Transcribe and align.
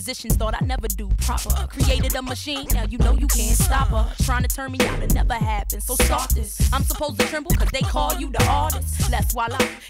thought 0.00 0.54
I'd 0.54 0.66
never 0.66 0.88
do 0.88 1.08
proper. 1.18 1.66
Created 1.68 2.14
a 2.14 2.22
machine, 2.22 2.66
now 2.72 2.84
you 2.84 2.98
know 2.98 3.12
you 3.12 3.26
can't 3.26 3.56
stop 3.56 3.88
her. 3.88 4.24
Trying 4.24 4.42
to 4.42 4.48
turn 4.48 4.72
me 4.72 4.78
out, 4.80 5.02
it 5.02 5.14
never 5.14 5.34
happened, 5.34 5.82
so 5.82 5.94
stop 5.94 6.30
this. 6.30 6.60
I'm 6.72 6.84
supposed 6.84 7.18
to 7.20 7.26
tremble, 7.26 7.52
cause 7.52 7.68
they 7.72 7.80
call 7.80 8.14
you 8.14 8.30
the 8.30 8.44
artist. 8.46 8.95
Let's. 9.10 9.36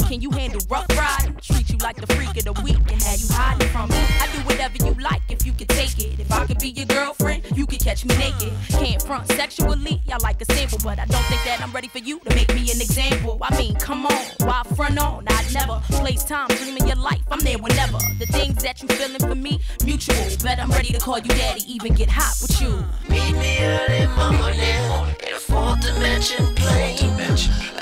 Can 0.08 0.20
you 0.20 0.30
handle 0.30 0.60
rough 0.68 0.88
ride? 0.96 1.40
Treat 1.40 1.70
you 1.70 1.78
like 1.78 1.96
the 1.96 2.06
freak 2.14 2.36
of 2.36 2.44
the 2.44 2.52
week 2.62 2.78
and 2.90 3.00
have 3.02 3.20
you 3.20 3.28
hiding 3.30 3.68
from 3.68 3.88
me. 3.90 3.96
I 3.96 4.28
do 4.32 4.38
whatever 4.40 4.76
you 4.76 4.94
like 5.02 5.22
if 5.28 5.46
you 5.46 5.52
can 5.52 5.68
take 5.68 5.98
it. 5.98 6.18
If 6.18 6.32
I 6.32 6.46
could 6.46 6.58
be 6.58 6.70
your 6.70 6.86
girlfriend, 6.86 7.44
you 7.54 7.66
could 7.66 7.78
catch 7.78 8.04
me 8.04 8.16
naked. 8.18 8.52
Can't 8.70 9.00
front 9.00 9.28
sexually, 9.28 10.02
I 10.12 10.16
like 10.18 10.40
a 10.40 10.44
sample, 10.52 10.78
but 10.82 10.98
I 10.98 11.04
don't 11.06 11.24
think 11.26 11.42
that 11.44 11.60
I'm 11.62 11.70
ready 11.72 11.88
for 11.88 11.98
you 11.98 12.18
to 12.20 12.34
make 12.34 12.52
me 12.54 12.70
an 12.72 12.80
example. 12.80 13.38
I 13.40 13.56
mean, 13.56 13.76
come 13.76 14.06
on, 14.06 14.24
why 14.40 14.62
front 14.74 14.98
on? 14.98 15.24
I 15.28 15.44
never 15.52 15.80
place 15.90 16.24
time 16.24 16.48
dreaming 16.48 16.86
your 16.86 16.96
life. 16.96 17.22
I'm 17.30 17.40
there 17.40 17.58
whenever. 17.58 17.98
The 18.18 18.26
things 18.26 18.62
that 18.64 18.82
you 18.82 18.88
feeling 18.88 19.20
for 19.20 19.34
me, 19.34 19.60
mutual. 19.84 20.16
Bet 20.42 20.58
I'm 20.58 20.70
ready 20.70 20.92
to 20.92 20.98
call 20.98 21.18
you 21.18 21.30
daddy, 21.30 21.62
even 21.72 21.94
get 21.94 22.10
hot 22.10 22.34
with 22.42 22.60
you. 22.60 22.84
Meet 23.08 23.32
me 23.38 23.58
early 23.60 24.06
morning 24.16 25.16
in 25.26 25.34
a 25.34 25.38
fourth 25.38 25.80
dimension 25.80 26.54
plane. 26.56 27.14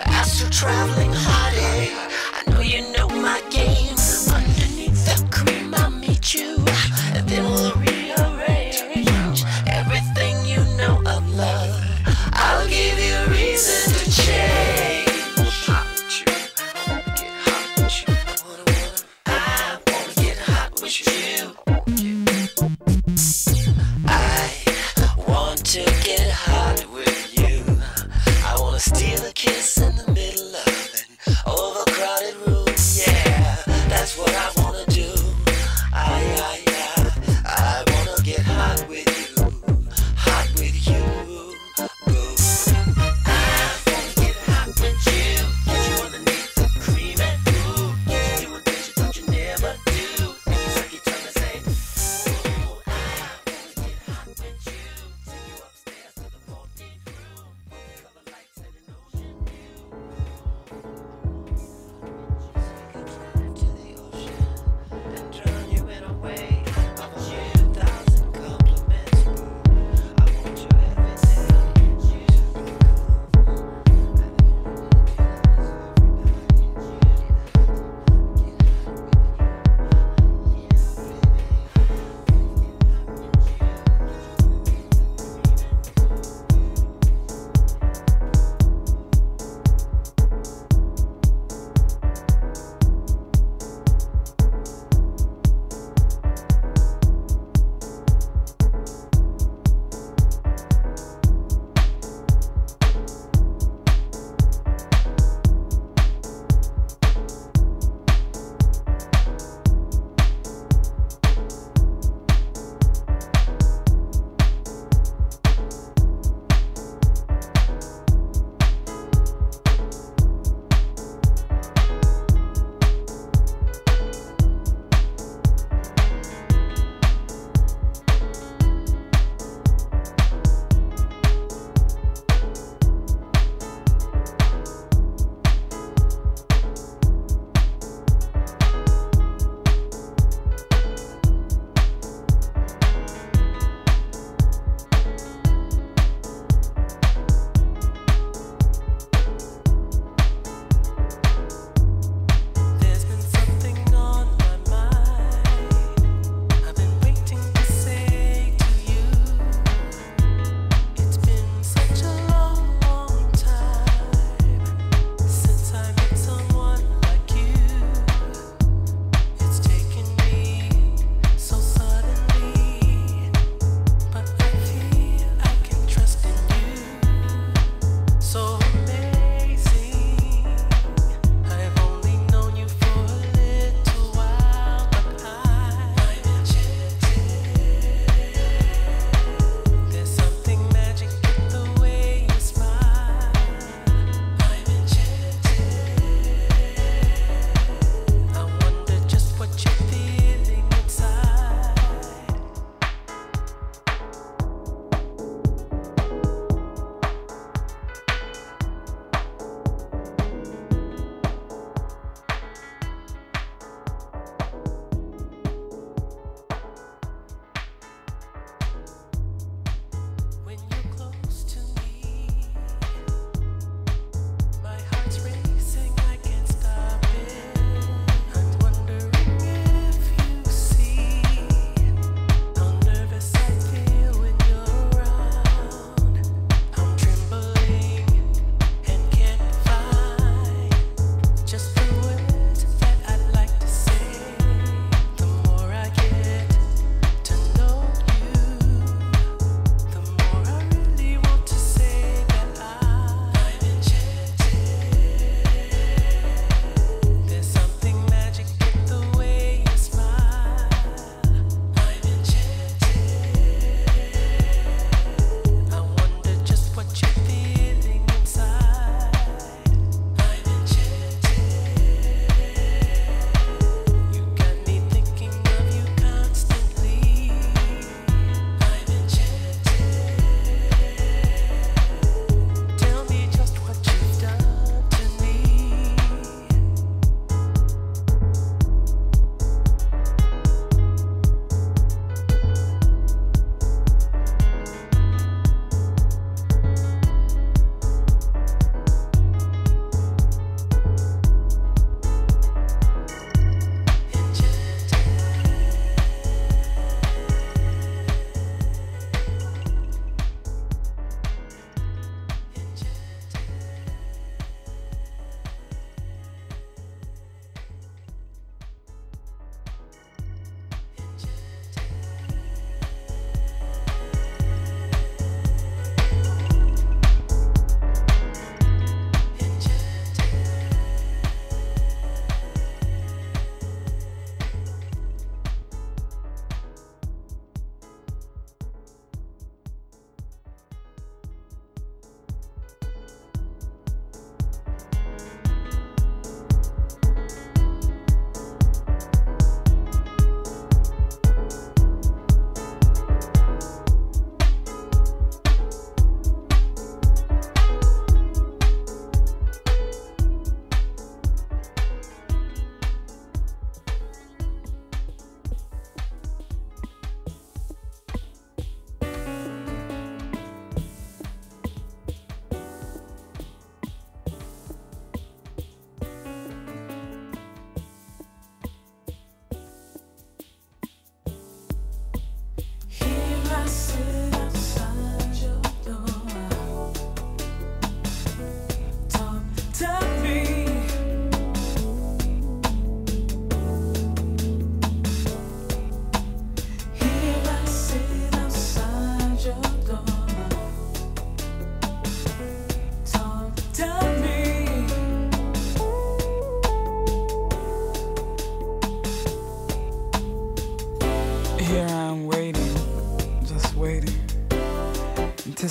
Astral 0.07 0.50
traveling 0.50 1.12
high 1.12 1.34
party. 1.35 1.91
I 2.38 2.43
know 2.50 2.61
you 2.61 2.81
know 2.95 3.09
my 3.09 3.41
game. 3.50 4.03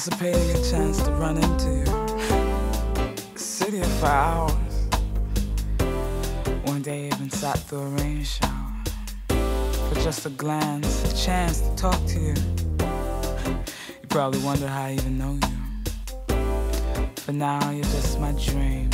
anticipating 0.06 0.50
a 0.52 0.70
chance 0.70 1.02
to 1.02 1.12
run 1.12 1.38
into 1.38 1.86
the 1.86 3.39
city 3.39 3.82
for 4.00 4.08
hours. 4.08 4.89
One 6.66 6.82
day, 6.82 7.08
even 7.08 7.30
sat 7.30 7.58
through 7.60 7.80
a 7.80 7.88
rain 7.88 8.22
shower 8.24 8.84
for 9.30 9.96
just 9.96 10.26
a 10.26 10.30
glance, 10.32 11.10
a 11.10 11.26
chance 11.26 11.62
to 11.62 11.76
talk 11.76 12.06
to 12.08 12.20
you. 12.20 12.34
You 13.48 14.08
probably 14.10 14.42
wonder 14.44 14.68
how 14.68 14.88
I 14.88 14.94
even 14.94 15.18
know 15.18 15.39
you. 15.42 17.06
For 17.18 17.32
now, 17.32 17.72
you're 17.72 17.84
just 17.84 18.20
my 18.20 18.34
dream. 18.34 18.89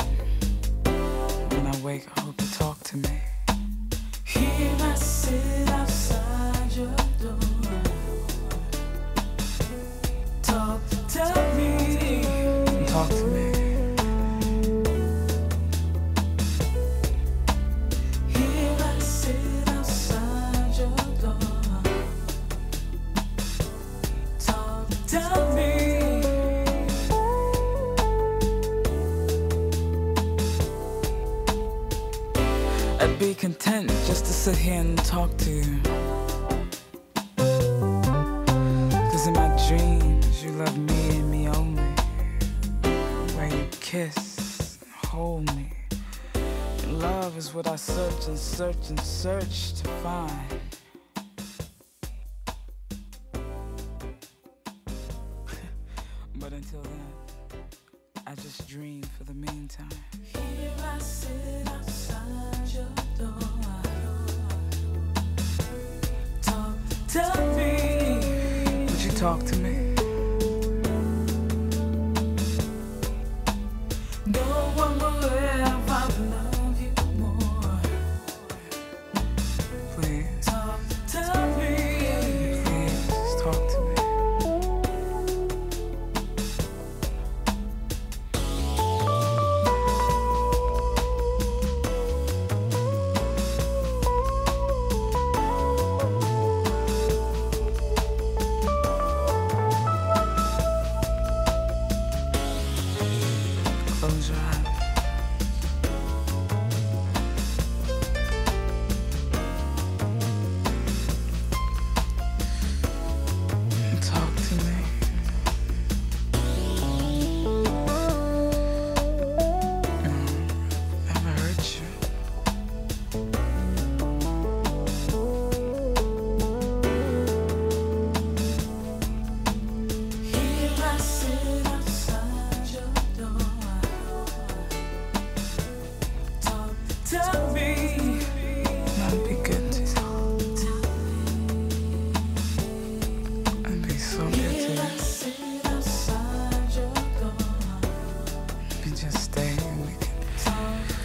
search 48.59 48.89
and 48.89 48.99
search. 48.99 49.68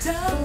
down. 0.04 0.43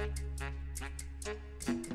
thank 0.00 0.18
you 1.68 1.89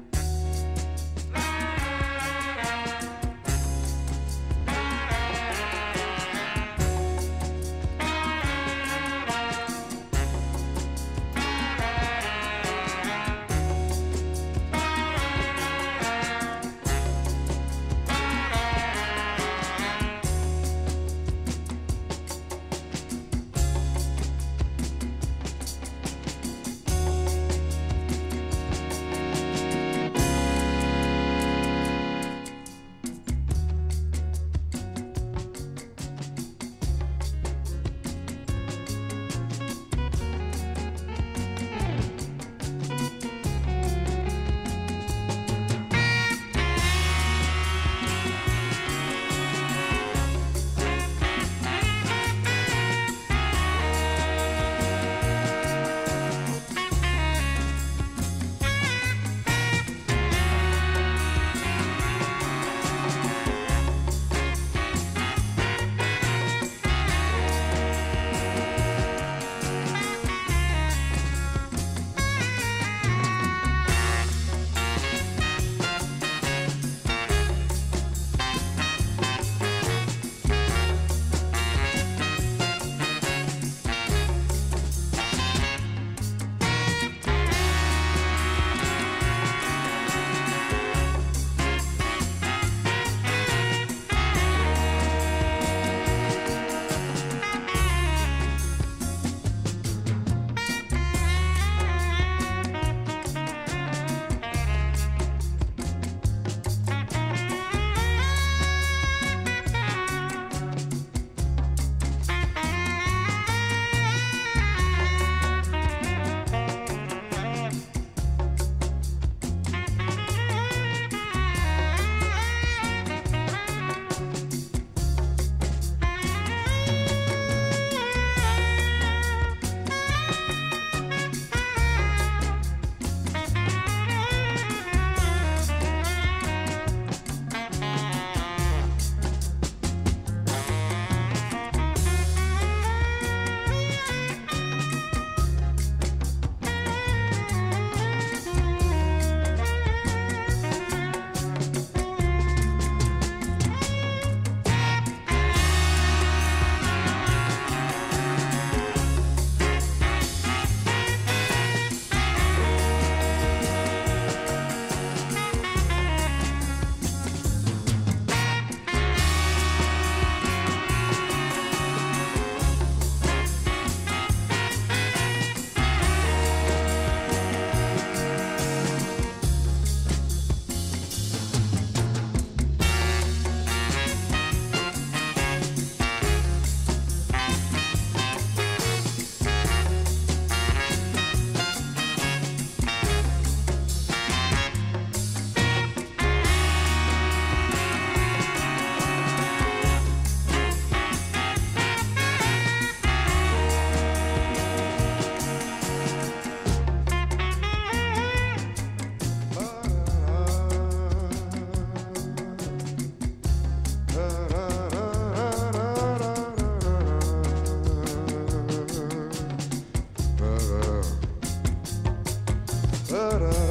verão. 223.15 223.64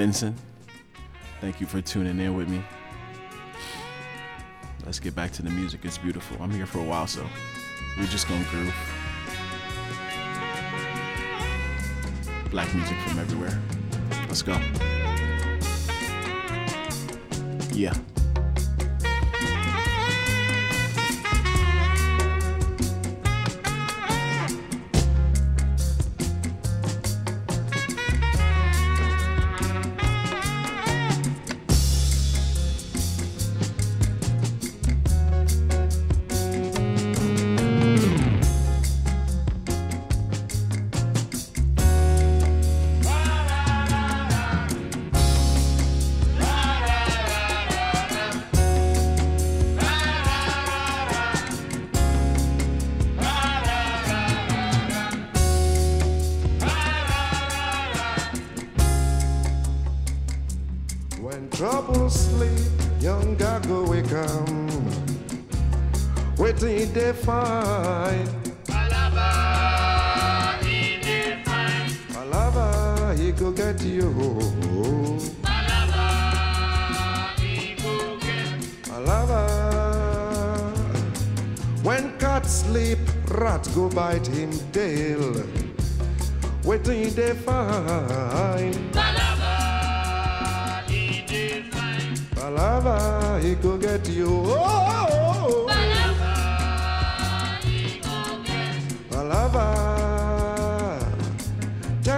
Vincent. 0.00 0.34
Thank 1.42 1.60
you 1.60 1.66
for 1.66 1.82
tuning 1.82 2.18
in 2.20 2.34
with 2.34 2.48
me. 2.48 2.62
Let's 4.86 4.98
get 4.98 5.14
back 5.14 5.30
to 5.32 5.42
the 5.42 5.50
music. 5.50 5.80
It's 5.84 5.98
beautiful. 5.98 6.42
I'm 6.42 6.50
here 6.50 6.64
for 6.64 6.78
a 6.78 6.84
while, 6.84 7.06
so 7.06 7.26
we're 7.98 8.06
just 8.06 8.26
gonna 8.26 8.42
groove. 8.44 8.74
Black 12.50 12.74
music 12.74 12.96
from 13.00 13.18
everywhere. 13.18 13.60
Let's 14.26 14.40
go. 14.40 14.58
Yeah. 17.74 17.92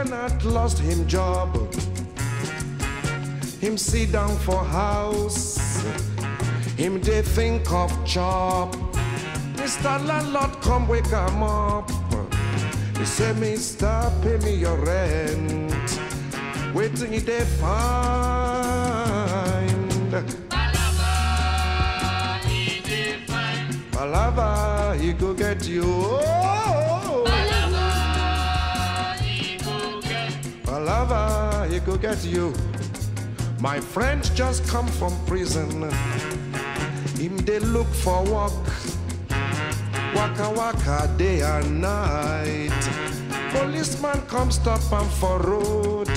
Tenant 0.02 0.44
lost 0.44 0.80
him 0.80 1.06
job. 1.06 1.54
Him 3.60 3.78
sit 3.78 4.10
down 4.10 4.36
for 4.38 4.64
house. 4.64 5.84
Him 6.76 7.00
they 7.00 7.22
think 7.22 7.70
of 7.70 7.90
chop. 8.04 8.74
Mr. 9.54 10.04
Landlord 10.04 10.60
come 10.60 10.88
wake 10.88 11.06
him 11.06 11.44
up. 11.44 11.88
He 12.98 13.04
say, 13.04 13.32
Mister, 13.34 14.10
pay 14.22 14.38
me 14.38 14.56
your 14.56 14.76
rent. 14.76 16.00
Waiting 16.74 17.24
they 17.24 17.44
find. 17.60 18.42
Palava, 23.92 24.98
he 24.98 25.12
go 25.12 25.32
get 25.32 25.68
you. 25.68 26.41
Go 31.84 31.96
get 31.96 32.24
you. 32.24 32.52
My 33.60 33.80
friend 33.80 34.22
just 34.34 34.66
come 34.68 34.86
from 34.86 35.12
prison. 35.26 35.90
Him 37.18 37.36
they 37.38 37.58
look 37.58 37.88
for 37.88 38.22
work. 38.24 38.52
Waka 40.14 40.50
waka 40.50 41.08
day 41.16 41.40
and 41.40 41.80
night. 41.80 42.88
Policeman 43.50 44.22
come 44.28 44.50
stop 44.50 44.80
him 44.90 45.08
for 45.20 45.38
road. 45.38 46.08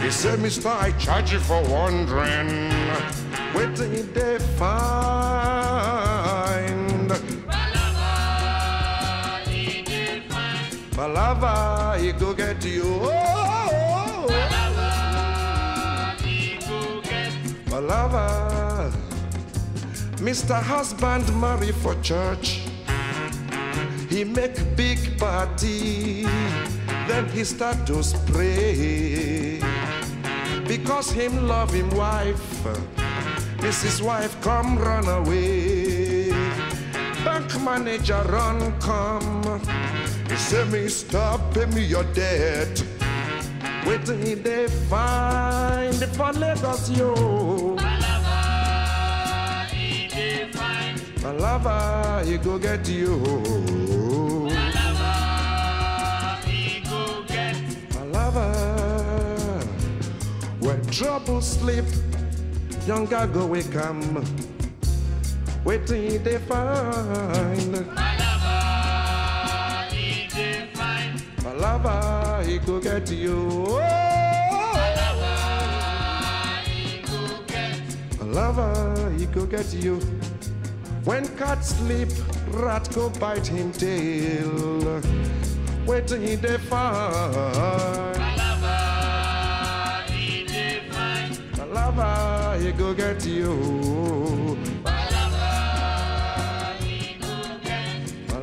He 0.00 0.10
say, 0.10 0.36
Mister, 0.36 0.68
I 0.68 0.92
charge 0.92 1.32
you 1.32 1.40
for 1.40 1.62
wandering. 1.68 2.70
Waiting 3.54 4.12
they 4.12 4.38
find. 4.58 5.40
Palava, 10.92 11.98
he 11.98 12.12
go 12.12 12.34
get 12.34 12.64
you. 12.64 13.00
Oh! 13.02 13.29
Palava. 17.80 18.92
Mr. 20.16 20.60
Husband 20.62 21.24
marry 21.40 21.72
for 21.72 21.94
church. 22.02 22.60
He 24.10 24.22
make 24.22 24.76
big 24.76 24.98
party. 25.18 26.24
Then 27.08 27.26
he 27.30 27.42
start 27.44 27.86
to 27.86 28.02
spray. 28.02 29.60
Because 30.68 31.10
him 31.10 31.48
love 31.48 31.72
him 31.72 31.88
wife. 31.96 32.52
Mrs. 33.64 34.02
Wife 34.02 34.38
come 34.42 34.78
run 34.78 35.08
away. 35.08 36.30
Bank 37.24 37.48
manager 37.62 38.22
run 38.28 38.78
come. 38.78 39.60
He 40.28 40.36
say 40.36 40.64
me 40.68 40.88
stop 40.88 41.54
pay 41.54 41.64
me 41.66 41.82
your 41.84 42.04
debt. 42.12 42.89
Waiting 43.90 44.42
they 44.44 44.68
find 44.88 45.96
for 46.14 46.32
Lagos 46.34 46.90
yo. 46.90 47.12
Palava, 51.16 52.24
he 52.24 52.38
go 52.38 52.56
get 52.56 52.88
you. 52.88 53.16
Palava, 57.90 58.54
when 60.60 60.80
trouble 60.86 61.40
sleep, 61.40 61.84
young 62.86 63.06
go 63.06 63.46
wake 63.46 63.72
come. 63.72 64.24
Wait 65.64 65.84
till 65.84 66.16
they 66.20 66.38
find. 66.38 67.72
Lover, 67.74 67.90
he 69.90 70.28
did 70.28 70.68
find. 70.76 71.18
He 71.18 71.48
go 72.66 72.80
get 72.80 73.10
you. 73.10 73.36
My 73.68 74.94
lover, 74.96 76.62
he 76.64 77.02
go 77.02 77.42
get. 77.46 77.80
my 78.18 78.26
lover, 78.26 79.12
he 79.16 79.26
go 79.26 79.46
get 79.46 79.72
you. 79.74 80.00
When 81.04 81.26
cat 81.36 81.64
sleep, 81.64 82.08
rat 82.48 82.88
go 82.94 83.10
bite 83.10 83.46
him 83.46 83.72
tail. 83.72 85.02
Wait 85.86 86.06
till 86.06 86.20
he 86.20 86.36
they 86.36 86.58
find. 86.58 88.16
Lover, 88.36 90.12
he 90.12 90.44
did 90.44 90.82
find. 90.92 91.38
Lover, 91.72 92.58
he 92.62 92.72
go 92.72 92.94
get 92.94 93.24
you. 93.26 93.54
Lover, 94.84 96.74
he 96.84 97.16
go 97.20 97.58
get. 97.64 98.12
My 98.28 98.38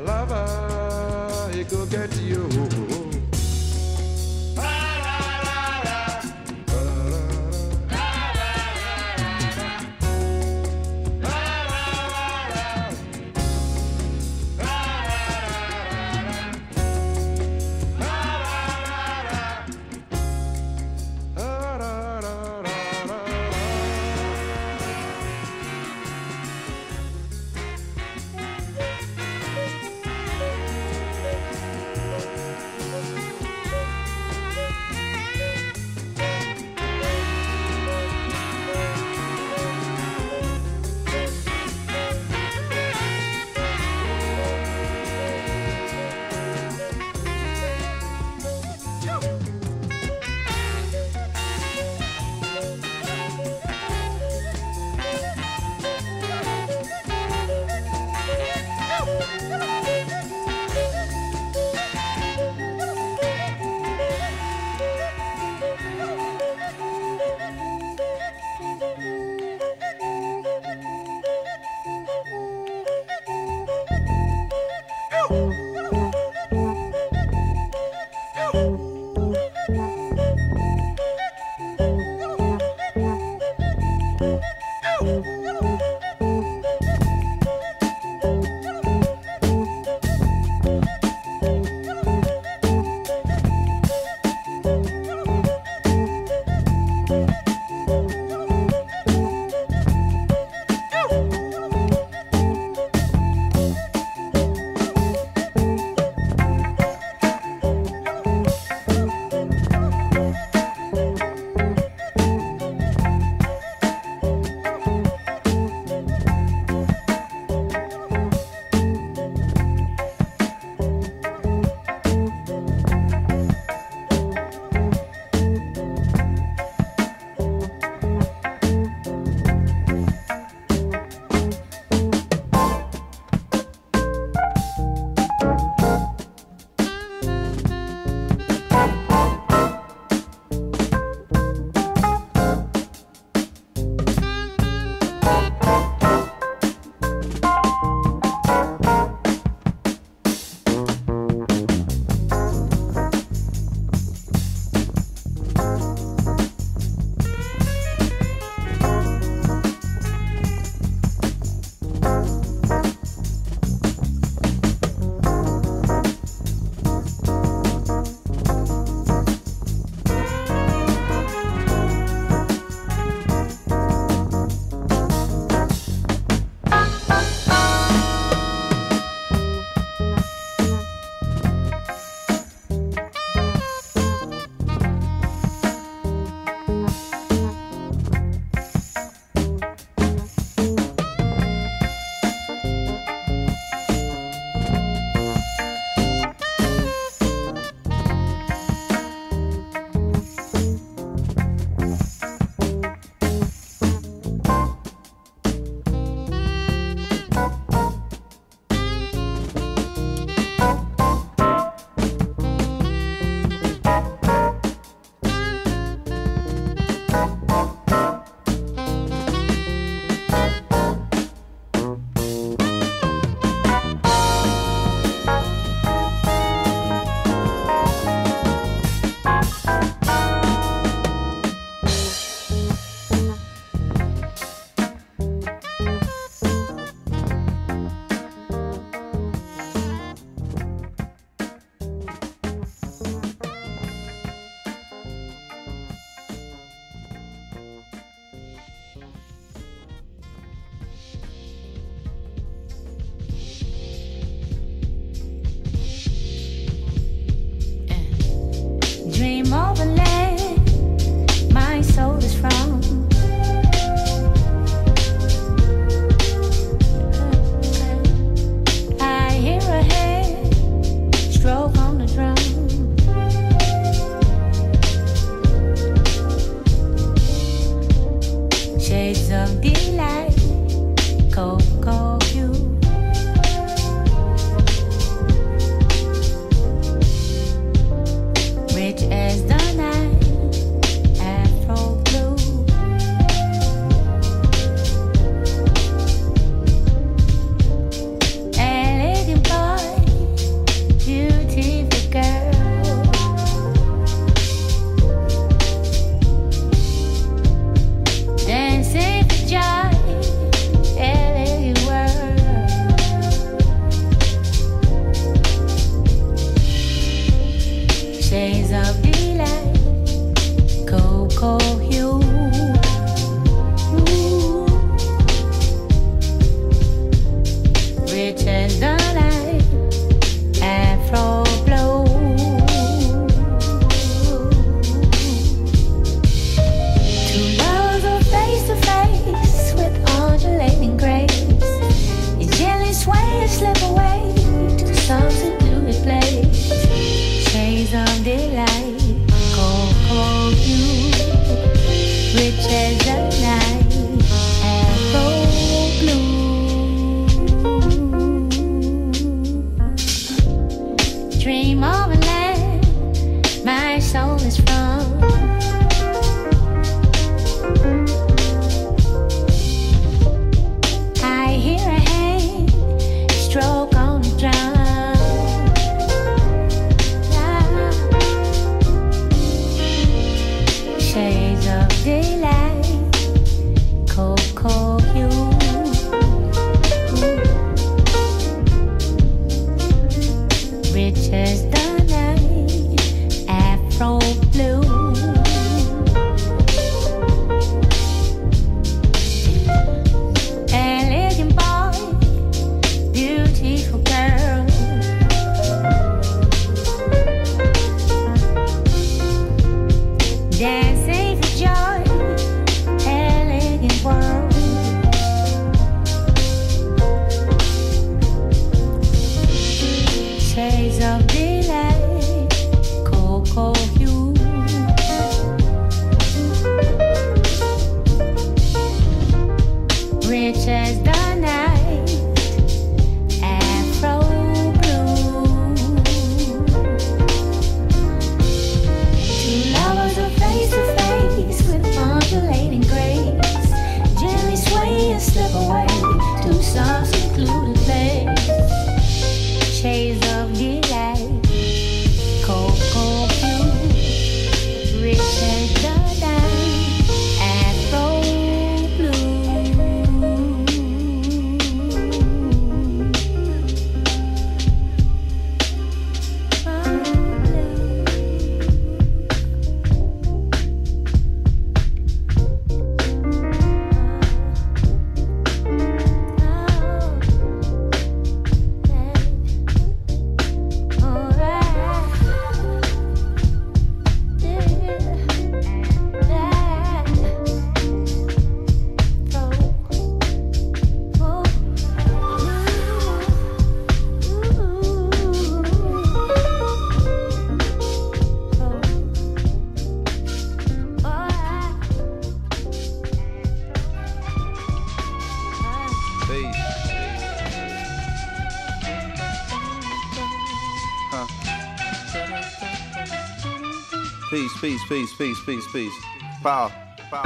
Peace, 514.60 514.82
peace, 514.88 515.14
peace, 515.14 515.40
peace, 515.46 515.46
peace, 515.46 515.68
peace. 515.72 515.94
Power. 516.42 516.72
Uh, 517.12 517.22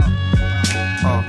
uh. 1.05 1.23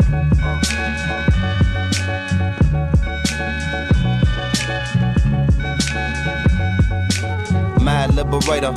Mad 7.81 8.15
liberator. 8.17 8.73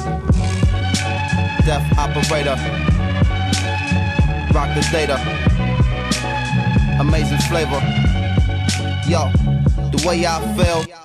Death 1.65 1.97
operator. 1.97 2.55
Rock 4.53 4.75
the 4.75 4.81
data. 4.91 5.17
Amazing 6.99 7.39
flavor. 7.49 7.81
Yo, 9.09 9.31
the 9.89 10.03
way 10.05 10.25
I 10.27 10.39
feel. 10.55 11.04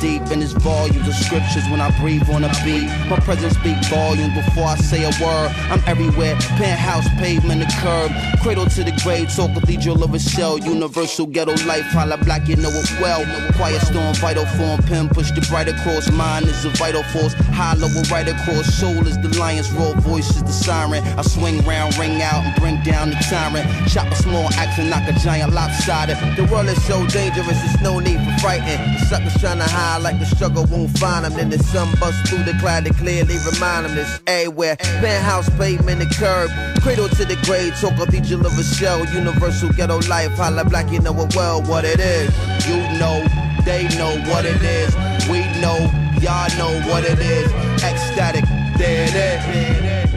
deep, 0.00 0.22
in 0.30 0.42
it's 0.42 0.52
volumes 0.52 1.06
of 1.08 1.14
scriptures 1.14 1.64
when 1.70 1.80
I 1.80 1.90
breathe 2.00 2.28
on 2.30 2.44
a 2.44 2.52
beat. 2.64 2.88
My 3.08 3.18
presence 3.20 3.54
speak 3.54 3.76
volumes 3.86 4.34
before 4.34 4.64
I 4.64 4.76
say 4.76 5.04
a 5.04 5.12
word. 5.22 5.50
I'm 5.70 5.82
everywhere, 5.86 6.36
penthouse, 6.60 7.08
pavement, 7.18 7.60
the 7.60 7.70
curb, 7.80 8.10
cradle 8.42 8.66
to 8.66 8.84
the 8.84 8.92
grave, 9.02 9.34
talk 9.34 9.54
cathedral 9.54 10.02
of 10.02 10.14
a 10.14 10.18
shell, 10.18 10.58
universal 10.58 11.26
ghetto 11.26 11.54
life. 11.66 11.86
Holla 11.96 12.16
black, 12.18 12.48
you 12.48 12.56
know 12.56 12.70
it 12.70 12.90
well. 13.00 13.24
Quiet 13.54 13.80
storm, 13.82 14.14
vital 14.14 14.46
form, 14.56 14.82
pen 14.82 15.08
push 15.08 15.30
the 15.32 15.40
bright 15.48 15.68
across. 15.68 16.10
Mine 16.10 16.44
is 16.44 16.64
a 16.64 16.70
vital 16.70 17.02
force, 17.04 17.34
hollow 17.54 17.88
a 17.88 18.02
right 18.10 18.28
across. 18.28 18.66
Soul 18.74 19.06
is 19.06 19.16
the 19.18 19.32
lion's 19.38 19.70
roar, 19.72 19.94
voice 19.96 20.30
is 20.30 20.42
the 20.42 20.52
siren. 20.52 21.02
I 21.18 21.22
swing 21.22 21.64
round, 21.64 21.96
ring 21.98 22.20
out, 22.22 22.44
and 22.44 22.54
bring 22.56 22.82
down 22.82 23.10
the 23.10 23.16
tyrant. 23.30 23.66
Chop 23.88 24.08
a 24.12 24.16
small 24.16 24.48
axe 24.54 24.78
and 24.78 24.90
knock 24.90 25.08
a 25.08 25.12
giant 25.20 25.52
lopsided. 25.52 26.16
The 26.36 26.44
world 26.52 26.68
is 26.68 26.82
so 26.84 27.06
dangerous, 27.06 27.58
there's 27.62 27.80
no 27.80 27.98
need 27.98 28.18
for 28.18 28.34
frightened. 28.40 28.82
The 28.96 29.04
suckers 29.06 29.36
trying 29.40 29.58
to 29.58 29.64
hide 29.64 29.85
like 30.00 30.18
the 30.18 30.26
struggle 30.26 30.66
won't 30.66 30.90
find 30.98 31.24
them. 31.24 31.34
Then 31.34 31.50
the 31.50 31.58
sun 31.58 31.88
busts 32.00 32.28
through 32.28 32.44
the 32.44 32.54
cloud 32.58 32.84
to 32.84 32.92
clearly 32.94 33.36
remind 33.50 33.86
them 33.86 33.94
this 33.94 34.20
everywhere. 34.26 34.76
Penthouse, 34.76 35.48
pavement, 35.56 36.00
the 36.00 36.06
curb. 36.18 36.50
Cradle 36.82 37.08
to 37.08 37.24
the 37.24 37.36
grave, 37.46 37.74
talk 37.80 37.96
cathedral 37.96 38.46
of 38.46 38.58
a 38.58 38.64
shell. 38.64 39.04
Universal 39.14 39.70
ghetto 39.70 39.98
life, 40.08 40.32
holla 40.32 40.64
black, 40.64 40.90
you 40.90 41.00
know 41.00 41.14
it 41.22 41.34
well 41.34 41.62
what 41.62 41.84
it 41.84 42.00
is. 42.00 42.28
You 42.66 42.76
know, 42.98 43.24
they 43.64 43.88
know 43.96 44.12
what 44.30 44.44
it 44.44 44.60
is. 44.62 44.92
We 45.28 45.40
know, 45.62 45.78
y'all 46.20 46.50
know 46.58 46.72
what 46.90 47.04
it 47.04 47.18
is. 47.18 47.50
Ecstatic, 47.82 48.44
there 48.76 49.06
it 49.06 49.14
is. 49.14 50.10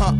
Huh, 0.00 0.12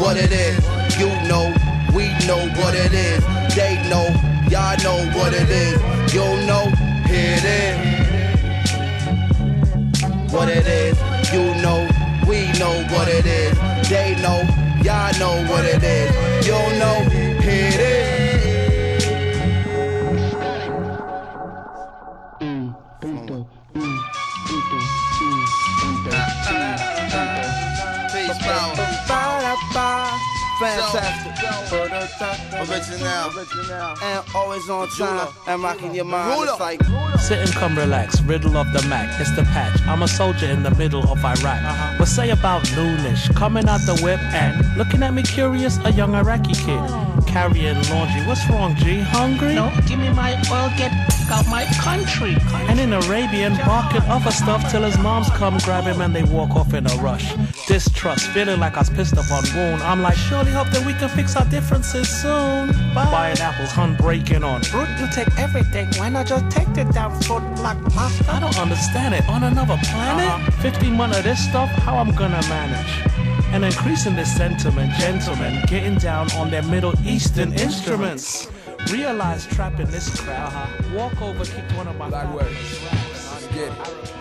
what 0.00 0.16
it 0.16 0.32
is. 0.32 0.62
You 0.98 1.08
know, 1.28 1.52
we 1.94 2.08
know 2.26 2.42
what 2.60 2.74
it 2.74 2.92
is. 2.92 3.22
They 3.54 3.74
know, 3.90 4.06
y'all 4.48 4.76
know 4.82 4.98
what 5.18 5.34
it 5.34 5.50
is. 5.50 5.80
You 6.14 6.24
know, 6.46 6.70
What 10.32 10.48
it 10.48 10.66
is. 10.66 10.96
You 11.30 11.44
know, 11.62 11.86
we 12.26 12.50
know 12.58 12.72
what 12.90 13.06
it 13.06 13.26
is. 13.26 13.56
They 13.90 14.16
know, 14.22 14.42
y'all 14.82 15.12
know 15.18 15.46
what 15.50 15.64
it 15.64 15.82
is. 15.82 16.46
You 16.46 16.52
know, 16.78 17.08
here 17.42 17.68
it 17.68 17.80
is. 17.80 18.21
Fantastic. 30.62 31.32
Original. 32.56 33.96
And 34.02 34.24
always 34.34 34.70
on 34.70 34.88
time. 34.90 35.28
And 35.46 35.62
rocking 35.62 35.94
your 35.94 36.04
mind. 36.04 36.48
It's 36.48 36.60
like. 36.60 36.80
Sit 37.18 37.38
and 37.38 37.52
come 37.52 37.76
relax, 37.76 38.20
riddle 38.22 38.56
of 38.56 38.72
the 38.72 38.82
Mac, 38.88 39.20
it's 39.20 39.34
the 39.36 39.42
patch. 39.44 39.80
I'm 39.86 40.02
a 40.02 40.08
soldier 40.08 40.46
in 40.46 40.62
the 40.62 40.72
middle 40.72 41.02
of 41.10 41.24
Iraq. 41.24 41.44
Uh-huh. 41.44 41.96
What 41.98 42.08
say 42.08 42.30
about 42.30 42.62
noonish, 42.74 43.32
coming 43.36 43.68
out 43.68 43.80
the 43.86 43.96
whip 44.02 44.18
and 44.34 44.76
looking 44.76 45.02
at 45.02 45.14
me 45.14 45.22
curious, 45.22 45.78
a 45.84 45.92
young 45.92 46.14
Iraqi 46.14 46.54
kid. 46.54 46.80
Carrying 47.26 47.80
laundry, 47.90 48.26
what's 48.26 48.48
wrong, 48.50 48.74
G? 48.74 49.00
Hungry? 49.00 49.54
No, 49.54 49.70
give 49.86 50.00
me 50.00 50.10
my 50.10 50.32
oil, 50.50 50.70
get 50.76 50.90
out 51.32 51.48
my 51.48 51.64
country. 51.80 52.36
And 52.68 52.78
in 52.78 52.92
Arabian, 52.92 53.56
barking 53.64 54.02
other 54.02 54.30
stuff 54.30 54.70
till 54.70 54.82
his 54.82 54.98
moms 54.98 55.28
come 55.30 55.56
grab 55.58 55.84
him 55.84 56.00
and 56.00 56.14
they 56.14 56.22
walk 56.22 56.50
off 56.50 56.74
in 56.74 56.86
a 56.86 56.94
rush. 56.96 57.34
Distrust, 57.66 58.28
feeling 58.28 58.60
like 58.60 58.76
I 58.76 58.80
was 58.80 58.90
pissed 58.90 59.16
off 59.16 59.32
on 59.32 59.44
wound. 59.56 59.82
I'm 59.82 60.02
like, 60.02 60.16
surely 60.16 60.52
hope 60.52 60.68
that 60.68 60.84
we 60.84 60.92
can 60.92 61.08
fix 61.08 61.34
our 61.36 61.46
differences 61.46 62.08
soon. 62.08 62.72
Buying 62.94 63.38
apples, 63.38 63.70
hun 63.70 63.96
breaking 63.96 64.44
on. 64.44 64.60
Brute, 64.70 64.88
you 65.00 65.08
take 65.10 65.30
everything. 65.38 65.88
Why 65.96 66.10
not 66.10 66.26
just 66.26 66.48
take 66.50 66.72
the 66.74 66.84
damn 66.92 67.12
foot 67.22 67.42
like? 67.60 67.78
I 68.28 68.38
don't 68.38 68.58
understand 68.58 69.14
it. 69.14 69.26
On 69.28 69.42
another 69.42 69.78
planet? 69.84 70.26
Uh-huh. 70.26 70.62
15 70.62 70.92
months 70.92 71.18
of 71.18 71.24
this 71.24 71.42
stuff, 71.48 71.70
how 71.70 71.96
I'm 71.96 72.14
gonna 72.14 72.42
manage? 72.48 72.92
And 73.54 73.64
increasing 73.64 74.16
this 74.16 74.34
sentiment, 74.34 74.92
gentlemen, 74.94 75.62
getting 75.66 75.96
down 75.96 76.30
on 76.32 76.50
their 76.50 76.62
Middle 76.62 76.94
Eastern 77.06 77.52
instruments. 77.54 78.48
Realize 78.90 79.46
trapping 79.46 79.86
this 79.86 80.20
crowd. 80.20 80.52
huh? 80.52 80.66
Walk 80.94 81.20
over, 81.22 81.44
kick 81.44 81.64
one 81.76 81.88
of 81.88 81.96
my 81.96 82.08
Black 82.08 82.28
Get 83.54 83.72
it. 83.72 84.11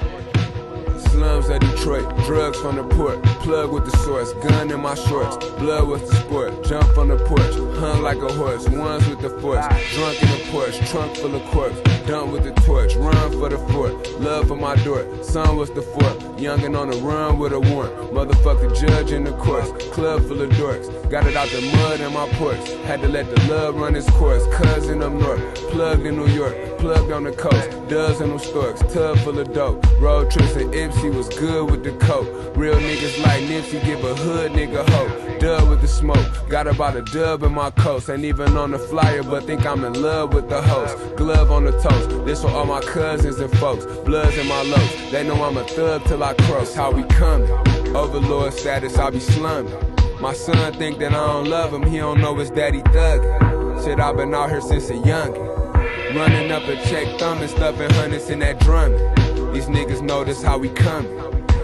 Slums 1.11 1.49
of 1.49 1.59
Detroit, 1.59 2.07
drugs 2.25 2.59
from 2.59 2.77
the 2.77 2.83
port, 2.83 3.21
plug 3.43 3.71
with 3.71 3.85
the 3.85 3.95
source, 3.97 4.33
gun 4.33 4.71
in 4.71 4.81
my 4.81 4.95
shorts, 4.95 5.37
blood 5.59 5.87
with 5.87 6.07
the 6.07 6.15
sport, 6.15 6.63
jump 6.63 6.97
on 6.97 7.09
the 7.09 7.17
porch, 7.17 7.53
hung 7.79 8.01
like 8.01 8.17
a 8.17 8.31
horse, 8.33 8.67
ones 8.69 9.07
with 9.07 9.19
the 9.19 9.29
force, 9.41 9.65
drunk 9.93 10.21
in 10.23 10.29
the 10.29 10.47
porch, 10.51 10.89
trunk 10.89 11.15
full 11.17 11.35
of 11.35 11.43
corpse, 11.51 11.79
dump 12.07 12.31
with 12.31 12.43
the 12.43 12.53
torch, 12.61 12.95
run 12.95 13.31
for 13.31 13.49
the 13.49 13.57
fort, 13.71 13.93
love 14.21 14.47
for 14.47 14.55
my 14.55 14.75
door, 14.83 15.05
son 15.23 15.57
was 15.57 15.69
the 15.71 15.81
fort, 15.81 16.17
youngin' 16.37 16.77
on 16.77 16.89
the 16.89 16.97
run 16.97 17.37
with 17.37 17.51
a 17.51 17.59
warrant, 17.59 17.93
motherfucker 18.11 18.73
judge 18.79 19.11
in 19.11 19.23
the 19.23 19.33
courts, 19.33 19.71
club 19.93 20.21
full 20.27 20.41
of 20.41 20.49
dorks, 20.51 20.87
got 21.09 21.25
it 21.27 21.35
out 21.35 21.49
the 21.49 21.61
mud 21.77 21.99
in 21.99 22.13
my 22.13 22.27
porch, 22.39 22.69
had 22.85 23.01
to 23.01 23.07
let 23.07 23.25
the 23.35 23.41
love 23.53 23.75
run 23.75 23.95
its 23.95 24.09
course, 24.11 24.45
cousin 24.55 25.03
up 25.03 25.11
north, 25.11 25.41
plugged 25.71 26.05
in 26.05 26.15
New 26.15 26.27
York, 26.27 26.55
plugged 26.79 27.11
on 27.11 27.23
the 27.25 27.31
coast, 27.31 27.69
dozen 27.89 28.29
them 28.29 28.39
storks, 28.39 28.81
tub 28.93 29.17
full 29.19 29.37
of 29.37 29.53
dope, 29.53 29.85
road 29.99 30.31
trips 30.31 30.55
in 30.55 30.91
Ipsy 31.01 31.15
was 31.15 31.29
good 31.29 31.71
with 31.71 31.83
the 31.83 31.93
coke, 32.05 32.27
real 32.55 32.75
niggas 32.75 33.23
like 33.23 33.41
Nipsey 33.45 33.83
give 33.83 34.03
a 34.03 34.13
hood 34.13 34.51
nigga 34.51 34.87
hope, 34.87 35.39
dub 35.39 35.67
with 35.67 35.81
the 35.81 35.87
smoke, 35.87 36.27
got 36.47 36.67
about 36.67 36.95
a 36.95 37.01
dub 37.01 37.41
in 37.41 37.53
my 37.53 37.71
coast, 37.71 38.07
ain't 38.07 38.23
even 38.23 38.55
on 38.55 38.69
the 38.69 38.77
flyer, 38.77 39.23
but 39.23 39.45
think 39.45 39.65
I'm 39.65 39.83
in 39.83 39.99
love 39.99 40.35
with 40.35 40.47
the 40.47 40.61
host, 40.61 41.15
glove 41.15 41.49
on 41.49 41.63
the 41.63 41.71
toast, 41.71 42.23
this 42.25 42.43
for 42.43 42.49
all 42.49 42.65
my 42.65 42.81
cousins 42.81 43.39
and 43.39 43.51
folks, 43.57 43.85
bloods 44.05 44.37
in 44.37 44.47
my 44.47 44.61
lows, 44.61 45.11
they 45.11 45.27
know 45.27 45.43
I'm 45.43 45.57
a 45.57 45.63
thug 45.63 46.03
till 46.05 46.23
I 46.23 46.35
cross, 46.35 46.75
how 46.75 46.91
we 46.91 47.01
coming, 47.05 47.49
overlord 47.95 48.53
status, 48.53 48.99
I 48.99 49.09
be 49.09 49.19
slumming. 49.19 49.73
My 50.21 50.33
son 50.33 50.71
think 50.73 50.99
that 50.99 51.13
I 51.13 51.25
don't 51.25 51.47
love 51.49 51.73
him, 51.73 51.81
he 51.81 51.97
don't 51.97 52.21
know 52.21 52.35
his 52.35 52.51
daddy 52.51 52.81
thuggin'. 52.81 53.83
Shit, 53.83 53.99
i 53.99 54.13
been 54.13 54.35
out 54.35 54.51
here 54.51 54.61
since 54.61 54.91
a 54.91 54.93
youngin'. 54.93 56.15
Running 56.15 56.51
up 56.51 56.61
a 56.65 56.75
check, 56.83 57.17
thumbing, 57.17 57.47
stuffing 57.47 57.89
hundreds 57.89 58.29
in 58.29 58.37
that 58.39 58.59
drumming. 58.59 59.20
These 59.53 59.67
niggas 59.67 60.01
know 60.01 60.23
this 60.23 60.41
how 60.41 60.57
we 60.57 60.69
coming. 60.69 61.11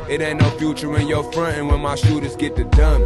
It 0.10 0.22
ain't 0.22 0.42
no 0.42 0.50
future 0.52 0.98
in 0.98 1.08
your 1.08 1.24
frontin' 1.32 1.68
when 1.70 1.80
my 1.80 1.96
shooters 1.96 2.36
get 2.36 2.56
the 2.56 2.66
dummy. 2.66 3.06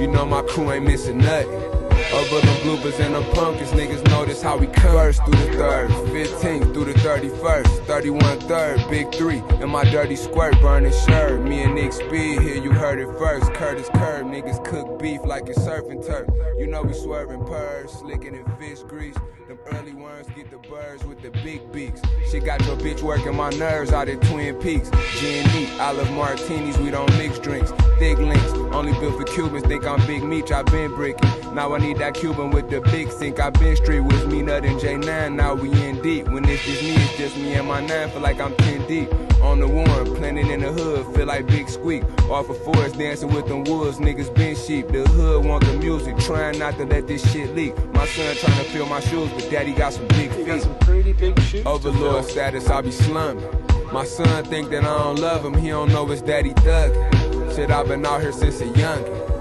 You 0.00 0.06
know 0.06 0.24
my 0.24 0.42
crew 0.42 0.70
ain't 0.72 0.84
missing 0.84 1.18
nothing. 1.18 1.75
Over 2.12 2.40
the 2.40 2.52
bloopers 2.62 2.98
and 3.00 3.14
the 3.14 3.22
pumpkins, 3.34 3.70
niggas 3.70 4.06
this 4.26 4.42
how 4.42 4.56
we 4.56 4.66
come. 4.66 4.92
First 4.92 5.24
through 5.24 5.36
the 5.36 5.52
third, 5.52 5.90
15th 5.90 6.74
through 6.74 6.84
the 6.86 6.94
31st, 6.94 7.86
31 7.86 8.40
third, 8.40 8.90
big 8.90 9.14
three, 9.14 9.38
and 9.60 9.70
my 9.70 9.84
dirty 9.84 10.16
squirt 10.16 10.60
burning 10.60 10.92
shirt. 11.06 11.40
Me 11.42 11.62
and 11.62 11.74
Nick 11.74 11.92
Speed 11.92 12.42
here, 12.42 12.62
you 12.62 12.72
heard 12.72 12.98
it 12.98 13.06
first. 13.18 13.52
Curtis 13.54 13.88
Curb, 13.94 14.26
niggas 14.26 14.64
cook 14.64 15.00
beef 15.00 15.20
like 15.24 15.48
it's 15.48 15.58
surfing 15.60 16.04
turf. 16.04 16.28
You 16.58 16.66
know 16.66 16.82
we 16.82 16.92
swerving 16.92 17.44
purrs, 17.44 17.92
slicking 17.92 18.34
in 18.34 18.44
fish 18.56 18.80
grease. 18.80 19.16
Them 19.46 19.58
early 19.72 19.92
worms 19.92 20.26
get 20.34 20.50
the 20.50 20.58
birds 20.58 21.04
with 21.04 21.22
the 21.22 21.30
big 21.30 21.70
beaks. 21.70 22.00
She 22.30 22.40
got 22.40 22.64
your 22.66 22.76
bitch 22.76 23.02
working 23.02 23.36
my 23.36 23.50
nerves 23.50 23.92
out 23.92 24.08
at 24.08 24.20
Twin 24.22 24.56
Peaks. 24.56 24.90
G&E, 25.20 25.78
olive 25.78 26.10
martinis, 26.10 26.76
we 26.78 26.90
don't 26.90 27.10
mix 27.16 27.38
drinks. 27.38 27.70
Thick 28.00 28.18
links, 28.18 28.52
only 28.74 28.92
built 28.94 29.16
for 29.16 29.24
Cubans, 29.24 29.64
think 29.64 29.86
I'm 29.86 30.04
Big 30.06 30.24
Meech, 30.24 30.50
I've 30.50 30.66
been 30.66 30.92
bricking. 30.94 31.54
Now 31.54 31.74
I 31.74 31.78
need 31.78 31.95
that 31.98 32.14
Cuban 32.14 32.50
with 32.50 32.70
the 32.70 32.80
big 32.80 33.10
sink. 33.10 33.40
i 33.40 33.50
been 33.50 33.76
straight 33.76 34.00
with 34.00 34.26
me, 34.26 34.42
nut 34.42 34.64
and 34.64 34.80
J9, 34.80 35.34
now 35.34 35.54
we 35.54 35.70
in 35.82 36.00
deep. 36.02 36.28
When 36.28 36.44
it's 36.44 36.64
just 36.64 36.82
me, 36.82 36.94
it's 36.94 37.16
just 37.16 37.36
me 37.36 37.54
and 37.54 37.68
my 37.68 37.80
nine, 37.80 38.10
feel 38.10 38.20
like 38.20 38.40
I'm 38.40 38.54
10 38.56 38.86
deep. 38.86 39.12
On 39.42 39.60
the 39.60 39.68
warrant, 39.68 40.16
planted 40.16 40.48
in 40.48 40.60
the 40.60 40.72
hood, 40.72 41.14
feel 41.14 41.26
like 41.26 41.46
Big 41.46 41.68
Squeak. 41.68 42.02
Off 42.30 42.48
of 42.48 42.62
forest, 42.64 42.98
dancing 42.98 43.32
with 43.32 43.46
them 43.46 43.64
wolves, 43.64 43.98
niggas 43.98 44.34
been 44.34 44.56
sheep. 44.56 44.88
The 44.88 45.06
hood 45.08 45.44
want 45.44 45.64
the 45.64 45.74
music, 45.74 46.18
trying 46.18 46.58
not 46.58 46.76
to 46.78 46.84
let 46.84 47.06
this 47.06 47.30
shit 47.32 47.54
leak. 47.54 47.76
My 47.92 48.06
son 48.06 48.34
trying 48.36 48.58
to 48.58 48.64
fill 48.70 48.86
my 48.86 49.00
shoes, 49.00 49.30
but 49.32 49.50
daddy 49.50 49.72
got 49.72 49.92
some 49.92 50.08
big 50.08 50.32
feet. 50.32 50.46
Got 50.46 50.62
some 50.62 50.78
pretty 50.80 51.12
big 51.12 51.38
shoes. 51.40 51.64
Overlord 51.66 52.24
status, 52.24 52.68
I 52.68 52.80
be 52.80 52.90
slumming. 52.90 53.44
My 53.92 54.04
son 54.04 54.44
think 54.44 54.70
that 54.70 54.84
I 54.84 54.98
don't 54.98 55.20
love 55.20 55.44
him, 55.44 55.54
he 55.54 55.68
don't 55.68 55.92
know 55.92 56.06
his 56.06 56.22
daddy 56.22 56.50
thuggin'. 56.54 57.54
Shit, 57.54 57.70
i 57.70 57.82
been 57.84 58.04
out 58.04 58.20
here 58.20 58.32
since 58.32 58.60
a 58.60 58.66
youngin'. 58.66 59.35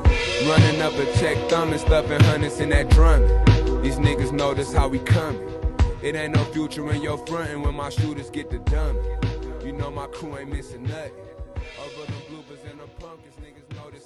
Running 0.45 0.79
up 0.79 0.93
a 0.93 1.05
check, 1.17 1.49
thumbing, 1.49 1.79
stuffing 1.79 2.21
hundreds 2.21 2.59
in 2.59 2.69
that 2.69 2.91
drumming. 2.91 3.27
These 3.81 3.97
niggas 3.97 4.31
know 4.31 4.53
this 4.53 4.71
how 4.71 4.87
we 4.87 4.99
coming. 4.99 5.41
It 6.03 6.13
ain't 6.15 6.35
no 6.35 6.43
future 6.43 6.87
in 6.91 7.01
your 7.01 7.17
frontin' 7.25 7.63
when 7.63 7.73
my 7.73 7.89
shooters 7.89 8.29
get 8.29 8.51
the 8.51 8.59
dummy. 8.59 8.99
You 9.65 9.71
know 9.71 9.89
my 9.89 10.05
crew 10.05 10.37
ain't 10.37 10.51
missing 10.53 10.83
nothing. 10.83 11.24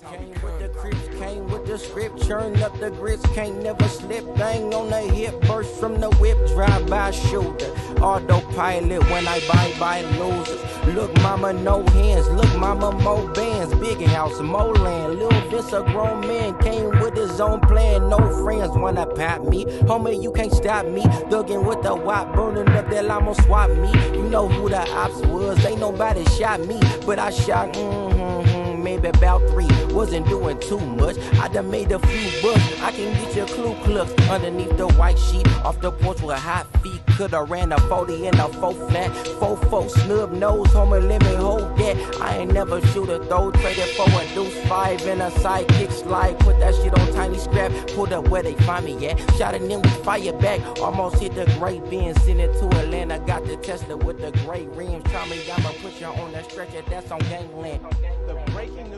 Came 0.07 0.29
with 0.41 0.59
the 0.59 0.69
crips, 0.69 1.07
came 1.19 1.47
with 1.49 1.67
the 1.67 1.77
script, 1.77 2.25
churn 2.25 2.61
up 2.63 2.77
the 2.79 2.89
grits, 2.89 3.21
can't 3.33 3.61
never 3.61 3.85
slip. 3.89 4.23
Bang 4.37 4.73
on 4.73 4.89
the 4.89 5.01
hip, 5.01 5.41
burst 5.41 5.77
from 5.77 5.99
the 5.99 6.09
whip, 6.21 6.37
drive 6.47 6.89
by 6.89 7.11
shooter. 7.11 7.69
Autopilot 8.01 9.03
when 9.09 9.27
I 9.27 9.39
buy 9.47 9.73
by 9.77 10.01
losers. 10.17 10.61
Look, 10.95 11.13
mama, 11.21 11.51
no 11.51 11.83
hands. 11.87 12.29
Look, 12.29 12.55
mama, 12.57 12.93
more 13.03 13.27
bands. 13.33 13.75
Big 13.75 14.01
house, 14.07 14.39
more 14.39 14.73
land. 14.73 15.19
Little 15.19 15.41
Vince, 15.49 15.73
a 15.73 15.83
grown 15.83 16.21
man, 16.21 16.57
came 16.59 16.89
with 17.01 17.15
his 17.15 17.41
own 17.41 17.59
plan. 17.59 18.09
No 18.09 18.17
friends 18.41 18.71
wanna 18.77 19.05
pat 19.05 19.43
me. 19.43 19.65
Homie, 19.65 20.21
you 20.21 20.31
can't 20.31 20.53
stop 20.53 20.85
me. 20.85 21.01
Thuggin' 21.29 21.65
with 21.65 21.81
the 21.83 21.93
wop, 21.93 22.33
burning 22.33 22.69
up 22.69 22.89
that 22.89 23.05
llama 23.05 23.35
swap 23.43 23.69
me. 23.69 23.91
You 24.13 24.23
know 24.29 24.47
who 24.47 24.69
the 24.69 24.79
ops 24.91 25.19
was. 25.27 25.63
Ain't 25.65 25.81
nobody 25.81 26.23
shot 26.37 26.61
me, 26.61 26.79
but 27.05 27.19
I 27.19 27.31
shot. 27.31 27.73
Mm-hmm, 27.73 28.58
maybe 29.01 29.17
about 29.17 29.47
three. 29.49 29.67
Wasn't 29.93 30.27
doing 30.27 30.59
too 30.59 30.79
much. 30.79 31.17
I 31.39 31.47
done 31.47 31.71
made 31.71 31.91
a 31.91 31.99
few 31.99 32.41
bucks. 32.41 32.81
I 32.81 32.91
can 32.91 33.13
get 33.13 33.35
your 33.35 33.47
clue 33.47 33.75
clucks 33.83 34.29
underneath 34.29 34.75
the 34.77 34.87
white 34.93 35.17
sheet. 35.17 35.47
Off 35.63 35.79
the 35.81 35.91
porch 35.91 36.21
with 36.21 36.37
hot 36.37 36.67
feet. 36.81 37.01
Coulda 37.17 37.43
ran 37.43 37.71
a 37.71 37.79
40 37.81 38.27
in 38.27 38.39
a 38.39 38.47
4 38.47 38.73
flat. 38.89 39.15
4 39.39 39.57
4 39.57 39.89
snub 39.89 40.31
nose. 40.33 40.67
Homie, 40.67 41.05
let 41.07 41.21
me 41.23 41.35
hold 41.35 41.77
that. 41.77 42.21
I 42.21 42.37
ain't 42.37 42.53
never 42.53 42.81
shoot 42.87 43.09
a 43.09 43.23
throw. 43.25 43.51
Traded 43.51 43.89
for 43.95 44.07
a 44.09 44.33
deuce 44.33 44.57
five 44.67 45.05
and 45.07 45.21
a 45.21 45.29
sidekick 45.31 45.91
slide. 45.91 46.39
Put 46.39 46.59
that 46.59 46.75
shit 46.75 46.97
on 46.97 47.13
tiny 47.13 47.37
scrap. 47.37 47.71
Pulled 47.89 48.13
up 48.13 48.27
where 48.29 48.43
they 48.43 48.55
find 48.55 48.85
me 48.85 49.07
at. 49.07 49.19
Shot 49.35 49.55
in 49.55 49.67
with 49.67 50.05
fire 50.05 50.33
back. 50.33 50.61
Almost 50.79 51.19
hit 51.19 51.35
the 51.35 51.45
great 51.57 51.83
bin. 51.89 52.15
Sent 52.21 52.39
it 52.39 52.53
to 52.59 52.65
Atlanta. 52.79 53.19
Got 53.19 53.45
the 53.45 53.57
Tesla 53.57 53.97
with 53.97 54.19
the 54.19 54.31
gray 54.45 54.65
rims. 54.67 55.03
Try 55.11 55.27
me, 55.27 55.39
I'ma 55.51 55.71
put 55.81 55.99
you 55.99 56.07
on 56.07 56.31
that 56.33 56.49
stretcher. 56.49 56.81
That's 56.89 57.11
on 57.11 57.19
gangland. 57.19 57.81
The 58.27 58.35
breaking 58.51 58.88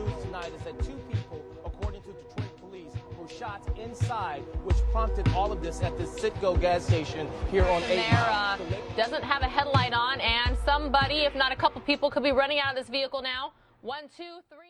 tonight 0.42 0.58
is 0.58 0.64
that 0.64 0.84
two 0.84 0.98
people, 1.10 1.42
according 1.64 2.02
to 2.02 2.08
Detroit 2.08 2.56
police, 2.58 2.92
were 3.18 3.28
shot 3.28 3.66
inside, 3.78 4.42
which 4.64 4.76
prompted 4.90 5.28
all 5.34 5.52
of 5.52 5.62
this 5.62 5.82
at 5.82 5.96
the 5.98 6.04
Citgo 6.04 6.60
gas 6.60 6.84
station 6.84 7.28
here 7.50 7.64
on 7.64 7.82
8 7.84 7.86
There 7.88 8.06
uh, 8.10 8.58
doesn't 8.96 9.22
have 9.22 9.42
a 9.42 9.48
headlight 9.48 9.92
on, 9.92 10.20
and 10.20 10.56
somebody, 10.64 11.20
if 11.20 11.34
not 11.34 11.52
a 11.52 11.56
couple 11.56 11.80
people, 11.82 12.10
could 12.10 12.22
be 12.22 12.32
running 12.32 12.58
out 12.58 12.76
of 12.76 12.78
this 12.78 12.88
vehicle 12.90 13.22
now. 13.22 13.52
One, 13.82 14.04
two, 14.16 14.40
three. 14.48 14.68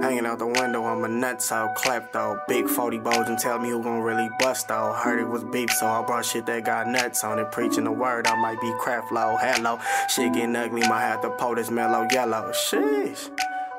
Hanging 0.00 0.26
out 0.26 0.38
the 0.38 0.46
window, 0.46 0.84
I'm 0.84 1.04
a 1.04 1.08
nutso, 1.08 1.76
klepto. 1.76 2.40
Big 2.48 2.68
40 2.68 2.98
bows 2.98 3.28
and 3.28 3.38
tell 3.38 3.58
me 3.58 3.68
who 3.68 3.82
gon' 3.82 4.00
really 4.00 4.28
bust 4.40 4.68
though. 4.68 4.92
Heard 4.92 5.20
it 5.20 5.28
was 5.28 5.44
beef, 5.44 5.70
so 5.70 5.86
I 5.86 6.02
brought 6.02 6.24
shit 6.24 6.46
that 6.46 6.64
got 6.64 6.88
nuts 6.88 7.22
on 7.22 7.38
it. 7.38 7.52
Preaching 7.52 7.84
the 7.84 7.92
word, 7.92 8.26
I 8.26 8.34
might 8.34 8.60
be 8.60 8.72
crap 8.80 9.12
low. 9.12 9.36
Hello, 9.38 9.78
shit 10.08 10.32
getting 10.32 10.56
ugly, 10.56 10.80
might 10.88 11.02
have 11.02 11.20
to 11.22 11.30
pull 11.30 11.54
this 11.54 11.70
mellow 11.70 12.08
yellow. 12.10 12.50
Sheesh. 12.52 13.30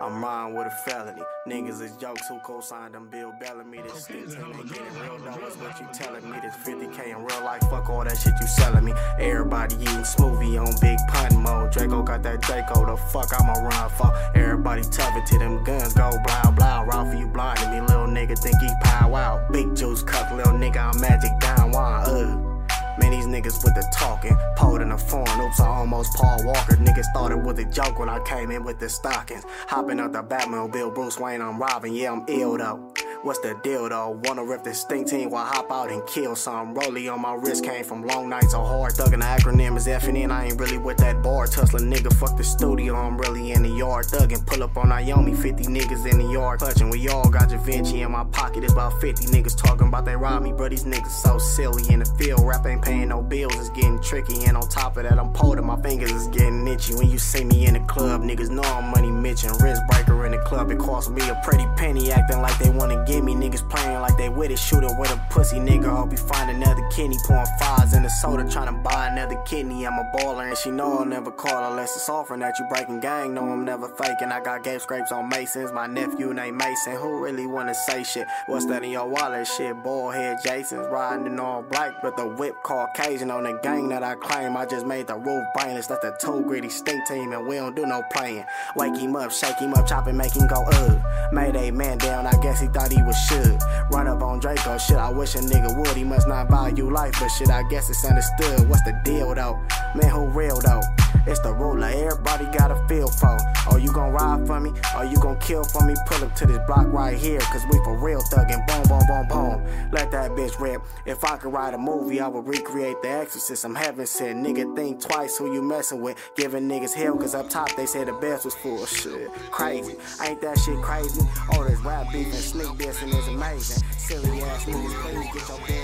I'm 0.04 0.22
riding 0.22 0.54
with 0.54 0.68
a 0.68 0.70
felony. 0.70 1.22
Niggas 1.48 1.82
is 1.82 1.96
jokes 1.96 2.28
who 2.28 2.38
co-signed 2.40 2.94
them 2.94 3.08
Bill 3.10 3.32
Bellamy. 3.40 3.82
This 3.84 4.06
shit 4.06 4.18
ain't 4.18 4.68
getting 4.68 5.00
real 5.00 5.18
though, 5.20 5.48
is 5.48 5.56
what 5.56 5.80
you 5.80 5.88
telling 5.94 6.30
me. 6.30 6.38
This 6.42 6.56
50k 6.56 7.16
in 7.16 7.24
real 7.24 7.42
life, 7.46 7.62
fuck 7.70 7.90
all 7.90 8.04
that 8.04 8.18
shit 8.18 8.34
you 8.42 8.48
selling 8.48 8.84
me. 8.84 8.92
Everybody 9.18 9.76
eating 9.76 10.04
smoothie 10.04 10.60
on 10.60 10.76
big 10.82 11.00
pun 11.08 11.42
mode. 11.42 11.72
Draco 11.72 12.04
got 12.04 12.22
that 12.24 12.42
Draco, 12.42 12.86
the 12.86 12.98
fuck 12.98 13.30
I'ma 13.40 13.54
run 13.54 13.90
for. 13.92 14.14
Everybody 14.36 14.82
tough 14.92 15.16
it 15.16 15.26
till 15.26 15.40
them 15.40 15.64
guns 15.64 15.94
go 15.94 16.12
blow 16.12 16.52
blow. 16.52 16.84
Ralph 16.86 17.18
you 17.18 17.28
blinding 17.28 17.72
me, 17.72 17.80
little 17.80 18.08
nigga 18.08 18.38
think 18.38 18.60
he 18.60 18.68
pow 18.82 19.10
wow. 19.10 19.48
Big 19.54 19.74
juice 19.74 20.04
cup, 20.04 20.30
little 20.34 20.52
nigga, 20.52 20.94
I'm 20.94 21.00
magic 21.00 21.32
down 21.40 21.72
one. 21.72 22.02
Uh. 22.10 22.53
Man, 23.00 23.12
these 23.12 23.26
niggas 23.26 23.64
with 23.64 23.74
the 23.74 23.88
talking, 23.92 24.38
pulled 24.56 24.82
in 24.82 24.90
the 24.90 24.98
foreign. 24.98 25.42
Oops, 25.42 25.60
I 25.60 25.68
almost 25.68 26.14
Paul 26.14 26.46
Walker. 26.46 26.76
Niggas 26.76 27.32
it 27.32 27.44
was 27.44 27.58
a 27.58 27.66
joke 27.66 27.98
when 28.00 28.10
I 28.10 28.20
came 28.20 28.52
in 28.52 28.64
with 28.64 28.80
the 28.80 28.90
stockings. 28.90 29.44
Hopping 29.68 30.00
out 30.00 30.14
the 30.14 30.24
Batmobile, 30.24 30.94
Bruce 30.94 31.20
Wayne, 31.20 31.42
I'm 31.42 31.58
robbing. 31.58 31.96
Yeah, 31.96 32.12
I'm 32.12 32.26
ill 32.28 32.58
though. 32.58 32.94
What's 33.24 33.40
the 33.40 33.54
deal 33.64 33.88
though? 33.88 34.20
Wanna 34.26 34.44
rip 34.44 34.66
this 34.66 34.82
stink 34.82 35.08
team 35.08 35.30
while 35.30 35.46
hop 35.46 35.72
out 35.72 35.90
and 35.90 36.06
kill 36.06 36.36
some. 36.36 36.76
Rollie 36.76 37.10
on 37.10 37.22
my 37.22 37.36
wrist 37.36 37.64
came 37.64 37.86
from 37.86 38.06
long 38.06 38.28
nights 38.28 38.54
of 38.54 38.68
hard 38.68 38.92
thugging. 38.96 39.22
The 39.22 39.42
acronym 39.42 39.78
is 39.78 39.88
F 39.88 40.10
I 40.10 40.44
ain't 40.44 40.60
really 40.60 40.78
with 40.78 40.98
that 40.98 41.24
bar 41.24 41.48
tussling 41.48 41.90
nigga. 41.90 42.14
Fuck 42.18 42.36
the 42.36 42.44
studio, 42.44 42.96
I'm 42.96 43.18
really 43.18 43.54
in 43.54 43.64
the 43.64 43.70
yard 43.70 44.08
thugging. 44.08 44.46
Pull 44.46 44.62
up 44.62 44.76
on 44.76 44.90
Naomi, 44.90 45.34
50 45.34 45.64
niggas 45.64 46.06
in 46.06 46.18
the 46.18 46.34
yard 46.34 46.60
clutching. 46.60 46.90
We 46.90 47.08
all 47.08 47.30
got 47.30 47.48
Da 47.50 47.58
Vinci 47.60 48.02
in 48.02 48.12
my 48.12 48.26
pocket. 48.26 48.66
It's 48.66 48.74
about 48.74 49.00
50 49.00 49.28
niggas 49.28 49.56
talking 49.56 49.88
about 49.88 50.04
they 50.04 50.18
rob 50.18 50.44
me, 50.44 50.52
bro. 50.52 50.68
These 50.68 50.84
niggas 50.84 51.08
so 51.08 51.38
silly 51.38 51.94
in 51.94 52.00
the 52.00 52.06
field. 52.18 52.42
Rap 52.46 52.66
ain't 52.66 52.82
paying 52.82 53.08
no 53.08 53.22
bills, 53.22 53.56
it's 53.56 53.70
getting 53.70 54.02
tricky. 54.02 54.44
And 54.44 54.58
on 54.58 54.68
top 54.68 54.98
of 54.98 55.04
that, 55.04 55.18
I'm 55.18 55.34
holding 55.34 55.66
my 55.66 55.82
fingers, 55.82 56.12
is 56.12 56.28
getting 56.28 56.68
itchy. 56.68 56.94
When 56.96 57.10
you 57.10 57.18
see 57.18 57.46
me 57.46 57.68
in 57.68 57.76
the 57.76 57.80
club, 57.82 58.22
niggas 58.22 58.50
know 58.50 58.64
I'm 58.64 58.92
money 58.92 59.12
mitching. 59.12 59.52
Wrist 59.62 59.82
breaker 59.90 60.23
the 60.34 60.44
club, 60.44 60.72
it 60.72 60.80
cost 60.80 61.12
me 61.12 61.22
a 61.30 61.40
pretty 61.44 61.66
penny 61.78 62.12
acting 62.12 62.42
like 62.42 62.58
they 62.60 62.70
wanna 62.70 63.04
get 63.06 63.24
me, 63.24 63.34
niggas 63.34 63.68
playing 63.70 64.00
like 64.02 64.18
they 64.18 64.30
with 64.30 64.52
it. 64.52 64.60
Shooter 64.60 64.90
with 64.98 65.12
a 65.12 65.20
pussy 65.30 65.58
nigga. 65.58 65.90
Hope 65.96 66.12
you 66.12 66.18
find 66.18 66.50
another 66.50 66.88
kidney. 66.90 67.18
Pouring 67.26 67.46
fives 67.60 67.94
in 67.94 68.04
the 68.04 68.10
soda, 68.10 68.50
trying 68.50 68.68
to 68.68 68.82
buy 68.82 69.08
another 69.08 69.42
kidney. 69.46 69.86
I'm 69.86 69.94
a 69.94 70.12
baller, 70.16 70.48
and 70.48 70.58
she 70.58 70.72
know 70.72 71.00
I'll 71.00 71.06
never 71.06 71.32
call 71.32 71.72
unless 71.72 71.96
it's 71.96 72.10
offering 72.10 72.40
that 72.42 72.58
you 72.60 72.66
breaking 72.70 73.00
gang. 73.00 73.34
No, 73.34 73.42
I'm 73.44 73.66
never 73.66 73.88
faking. 73.90 74.32
I 74.32 74.42
got 74.42 74.64
gate 74.64 74.82
scrapes 74.82 75.12
on 75.12 75.30
Masons. 75.30 75.72
My 75.72 75.88
nephew 75.88 76.34
named 76.34 76.58
Mason. 76.58 76.96
Who 76.96 77.24
really 77.24 77.46
wanna 77.46 77.76
say 77.76 78.04
shit? 78.04 78.28
What's 78.48 78.66
that 78.68 78.84
in 78.84 78.92
your 78.92 79.08
wallet? 79.08 79.48
Shit, 79.48 79.84
bald 79.84 80.16
head 80.16 80.38
Jason's 80.44 80.88
riding 80.88 81.28
in 81.28 81.40
all 81.40 81.62
black, 81.62 82.02
but 82.02 82.18
the 82.18 82.26
whip 82.26 82.56
Caucasian 82.64 83.30
on 83.32 83.44
the 83.44 83.60
gang 83.64 83.90
that 83.90 84.04
I 84.04 84.16
claim. 84.16 84.58
I 84.58 84.66
just 84.66 84.86
made 84.86 85.08
the 85.08 85.16
roof 85.16 85.44
brainless. 85.54 85.88
That's 85.88 86.04
the 86.04 86.18
two 86.20 86.42
gritty 86.42 86.70
stink 86.70 87.08
team, 87.08 87.34
and 87.34 87.48
we 87.48 87.56
don't 87.56 87.76
do 87.76 87.86
no 87.86 88.04
playing. 88.12 88.46
Wake 88.76 88.98
him 88.98 89.16
up, 89.16 89.32
shake 89.32 89.58
him 89.58 89.74
up, 89.74 89.88
chop 89.88 90.08
and 90.08 90.18
make 90.24 90.36
him 90.36 90.48
go 90.48 90.64
ugh. 90.72 91.02
Made 91.34 91.56
a 91.56 91.72
man 91.72 91.98
down, 91.98 92.26
I 92.26 92.32
guess 92.42 92.62
he 92.62 92.68
thought 92.68 92.92
he 92.92 93.02
was 93.04 93.18
should. 93.28 93.60
Run 93.92 94.08
up 94.08 94.22
on 94.22 94.40
Draco, 94.40 94.78
shit, 94.78 94.98
I 94.98 95.10
wish 95.10 95.36
a 95.36 95.40
nigga 95.40 95.78
would. 95.78 95.98
He 95.98 96.04
must 96.04 96.28
not 96.28 96.50
value 96.50 96.90
life, 96.90 97.14
but 97.20 97.28
shit, 97.28 97.50
I 97.50 97.64
guess 97.70 97.90
it's 97.90 98.06
understood. 98.06 98.70
What's 98.70 98.84
the 98.84 99.00
deal 99.04 99.36
though? 99.36 99.60
Man, 99.96 100.10
who 100.10 100.28
real 100.28 100.60
though? 100.62 100.82
It's 101.26 101.40
the 101.40 101.54
ruler, 101.54 101.88
everybody 101.88 102.46
got 102.58 102.72
a 102.72 102.88
feel 102.88 103.08
for. 103.08 103.38
Are 103.72 103.80
you 103.80 103.94
gon' 103.94 104.12
ride 104.12 104.46
for 104.46 104.60
me? 104.60 104.72
Are 104.94 105.06
you 105.06 105.18
gon' 105.18 105.40
kill 105.40 105.64
for 105.64 105.86
me? 105.86 105.96
Pull 106.08 106.26
up 106.26 106.36
to 106.36 106.46
this 106.46 106.60
block 106.68 106.92
right 106.92 107.18
here, 107.18 107.40
cause 107.40 107.64
we 107.72 107.78
for 107.86 107.98
real 107.98 108.22
thuggin'. 108.24 108.68
Boom, 108.68 108.84
boom, 108.90 109.08
boom, 109.08 109.28
boom. 109.30 109.90
Let 109.92 110.12
that 110.12 110.32
bitch 110.32 110.60
rip. 110.60 110.82
If 111.06 111.24
I 111.24 111.38
could 111.38 111.54
write 111.54 111.74
a 111.74 111.78
movie, 111.78 112.20
I 112.20 112.28
would 112.28 112.46
recreate 112.46 113.02
the 113.02 113.10
exorcist. 113.10 113.64
I'm 113.64 113.74
heaven 113.74 114.06
sent. 114.06 114.46
Nigga, 114.46 114.76
think 114.76 115.02
twice 115.02 115.38
who 115.38 115.54
you 115.54 115.62
messin' 115.62 116.02
with. 116.02 116.18
Giving 116.36 116.68
niggas 116.68 116.94
hell, 116.94 117.16
cause 117.16 117.36
up 117.36 117.50
top 117.50 117.74
they 117.78 117.86
said 117.86 118.08
the 118.08 118.14
best 118.14 118.44
was 118.44 118.56
full 118.56 118.84
of 118.84 118.90
shit. 118.90 119.32
Crazy. 119.50 119.96
Ain't 120.22 120.42
that 120.42 120.60
shit 120.60 120.82
crazy? 120.82 121.22
All 121.54 121.64
this 121.64 121.80
rap 121.80 122.12
beef 122.12 122.28
and 122.28 122.36
sneak 122.36 122.68
dissing 122.78 123.18
is 123.18 123.28
amazing. 123.30 123.84
Silly 123.98 124.42
ass 124.42 124.66
niggas, 124.66 124.94
please 125.02 125.34
get 125.34 125.48
your 125.48 125.60
damn. 125.68 125.84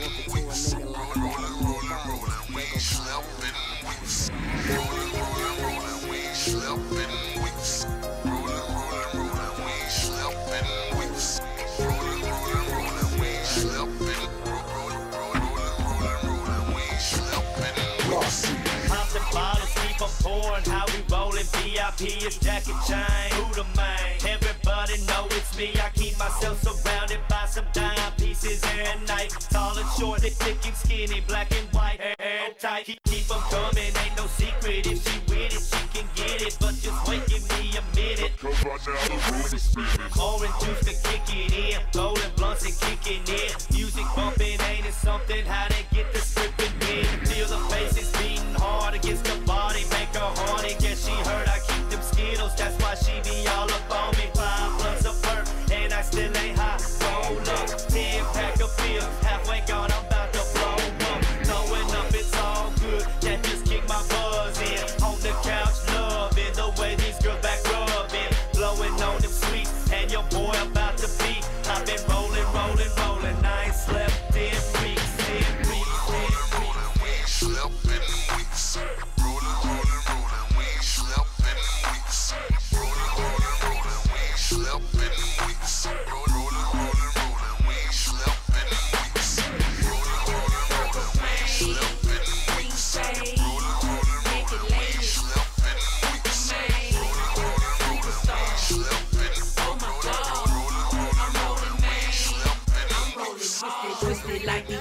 If 0.00 0.26
to 0.26 0.38
a 0.38 0.52
nigga 0.52 0.92
like 0.92 1.14
that, 1.14 1.49
'em 20.02 20.08
pouring. 20.22 20.64
How 20.64 20.84
we 20.86 21.02
rollin' 21.10 21.46
VIP 21.52 22.24
is 22.26 22.36
Jackie 22.38 22.74
Chain. 22.86 23.30
Who 23.36 23.54
the 23.54 23.64
man? 23.76 24.16
Everybody 24.26 24.59
know 24.88 25.26
it's 25.30 25.56
me. 25.58 25.72
I 25.76 25.90
keep 25.94 26.18
myself 26.18 26.62
surrounded 26.62 27.20
by 27.28 27.44
some 27.46 27.66
dime 27.72 28.12
pieces 28.16 28.62
every 28.64 29.06
night. 29.06 29.30
Tall 29.50 29.76
and 29.76 29.88
short, 29.98 30.20
thick, 30.20 30.32
thick 30.34 30.56
and 30.66 30.74
skinny, 30.76 31.20
black 31.28 31.52
and 31.52 31.68
white, 31.72 32.00
hair, 32.00 32.14
hair 32.18 32.50
tight. 32.58 32.86
Keep, 32.86 33.02
keep 33.04 33.30
'em 33.30 33.42
coming, 33.50 33.92
ain't 34.04 34.16
no 34.16 34.26
secret. 34.26 34.86
If 34.86 35.04
she 35.04 35.18
with 35.28 35.52
it, 35.52 35.60
she 35.60 35.82
can 35.92 36.08
get 36.14 36.40
it. 36.40 36.56
But 36.60 36.74
just 36.80 37.08
wait, 37.08 37.26
give 37.26 37.44
me 37.50 37.76
a 37.76 37.82
minute. 37.94 38.32
Cause 38.38 38.64
right 38.64 38.80
now 38.86 39.00
the 39.04 39.32
room 39.32 39.52
is 39.52 39.62
spinning. 39.62 40.12
Orange 40.18 40.56
juice 40.64 40.80
to 40.88 40.94
kick 41.08 41.28
it 41.28 41.52
in. 41.52 41.80
Golden 41.92 42.30
blunts 42.36 42.64
and 42.64 42.76
kicking 42.80 43.24
in. 43.28 43.52
Music 43.76 44.06
bumping, 44.16 44.60
ain't 44.70 44.86
it 44.86 44.94
something? 44.94 45.44
How 45.44 45.68
they 45.68 45.84
get 45.94 46.10
the 46.14 46.20
scripting 46.20 46.72
in? 46.88 47.26
Feel 47.26 47.48
the 47.48 47.58
faces 47.68 48.10
beating 48.16 48.54
hard 48.54 48.94
against 48.94 49.24
the 49.24 49.36
body. 49.44 49.84
Make 49.90 50.14
her 50.16 50.32
horny. 50.40 50.74
Guess 50.80 51.04
she 51.04 51.12
heard 51.28 51.48
I 51.48 51.58
keep 51.68 51.84
them 51.89 51.89
skittles. 52.20 52.54
That's 52.54 52.76
why 52.82 52.94
she 52.94 53.20
be 53.22 53.48
all 53.48 53.70
up 53.70 53.90
on 53.90 54.16
me. 54.16 54.24
Five 54.34 54.78
plus 54.78 55.04
a 55.04 55.26
perk, 55.26 55.46
and 55.72 55.92
I 55.92 56.02
still 56.02 56.30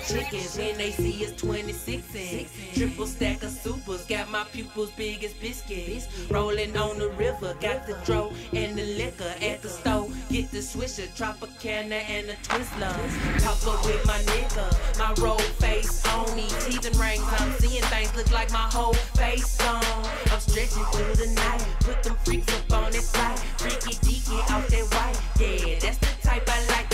Chickens 0.10 0.58
when 0.58 0.76
they 0.76 0.90
see 0.90 1.24
us 1.24 1.34
26 1.34 2.16
and 2.16 2.48
triple 2.74 3.06
stack 3.06 3.44
of 3.44 3.52
supers. 3.52 4.06
Got 4.06 4.32
my 4.32 4.44
pupils 4.46 4.90
big 4.98 5.24
as 5.24 5.34
biscuits. 5.34 6.08
Rolling 6.32 6.76
on 6.76 6.98
the 6.98 7.10
river, 7.10 7.56
got 7.62 7.86
the 7.86 7.96
dro 8.06 8.34
and 8.52 8.76
the 8.76 8.98
liquor 8.98 9.36
at 9.40 9.62
the 9.62 9.70
store. 9.70 10.10
Get 10.32 10.50
the 10.50 10.60
swisher, 10.60 11.08
Tropicana 11.16 12.02
and 12.10 12.32
a 12.32 12.34
Twizzler. 12.42 13.40
Talk 13.40 13.62
up 13.72 13.86
with 13.86 14.04
my 14.08 14.18
nigga, 14.18 14.98
my 14.98 15.14
roll 15.22 15.38
face 15.38 16.04
on 16.08 16.36
me. 16.36 16.48
Teeth 16.66 16.88
and 16.88 16.96
rings, 16.96 17.24
I'm 17.38 17.52
seeing 17.60 17.84
things 17.84 18.16
look 18.16 18.32
like 18.32 18.52
my 18.52 18.68
whole 18.74 18.96
face 19.14 19.62
on. 19.62 19.84
I'm 20.32 20.40
stretching 20.40 20.86
through 20.86 21.24
the 21.24 21.32
night, 21.36 21.64
put 21.82 22.02
them 22.02 22.16
freaks 22.26 22.52
up 22.52 22.74
on 22.74 22.92
that 22.94 23.04
flight. 23.04 23.38
Freaky 23.60 23.96
deaky 24.04 24.40
out 24.50 24.68
that 24.70 24.86
white, 24.96 25.22
yeah, 25.40 25.78
that's 25.80 26.00
the 26.00 26.28
type 26.28 26.50
I 26.50 26.66
like. 26.70 26.89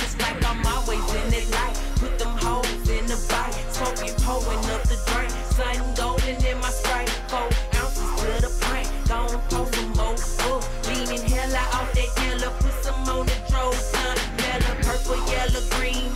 The 3.16 3.28
bite, 3.28 3.56
smoking, 3.72 4.14
pulling 4.24 4.64
up 4.72 4.84
the 4.84 4.98
drink. 5.08 5.32
Sun 5.56 5.94
golden 5.96 6.36
in 6.46 6.58
my 6.60 6.70
sprite, 6.70 7.10
four 7.30 7.50
ounces 7.80 8.10
to 8.20 8.28
the 8.44 8.52
pint. 8.66 8.90
Gon' 9.08 9.40
pour 9.50 9.66
some 9.74 9.92
more, 9.94 10.16
uh, 10.16 10.62
leaning 10.88 11.24
hella 11.30 11.64
off 11.78 11.92
that 11.94 12.12
yellow. 12.24 12.52
Put 12.60 12.74
some 12.84 13.08
on 13.10 13.26
the 13.26 13.38
dro, 13.50 13.72
sun, 13.72 14.18
mellow, 14.38 14.76
purple, 14.84 15.20
yellow, 15.32 15.64
green, 15.78 16.15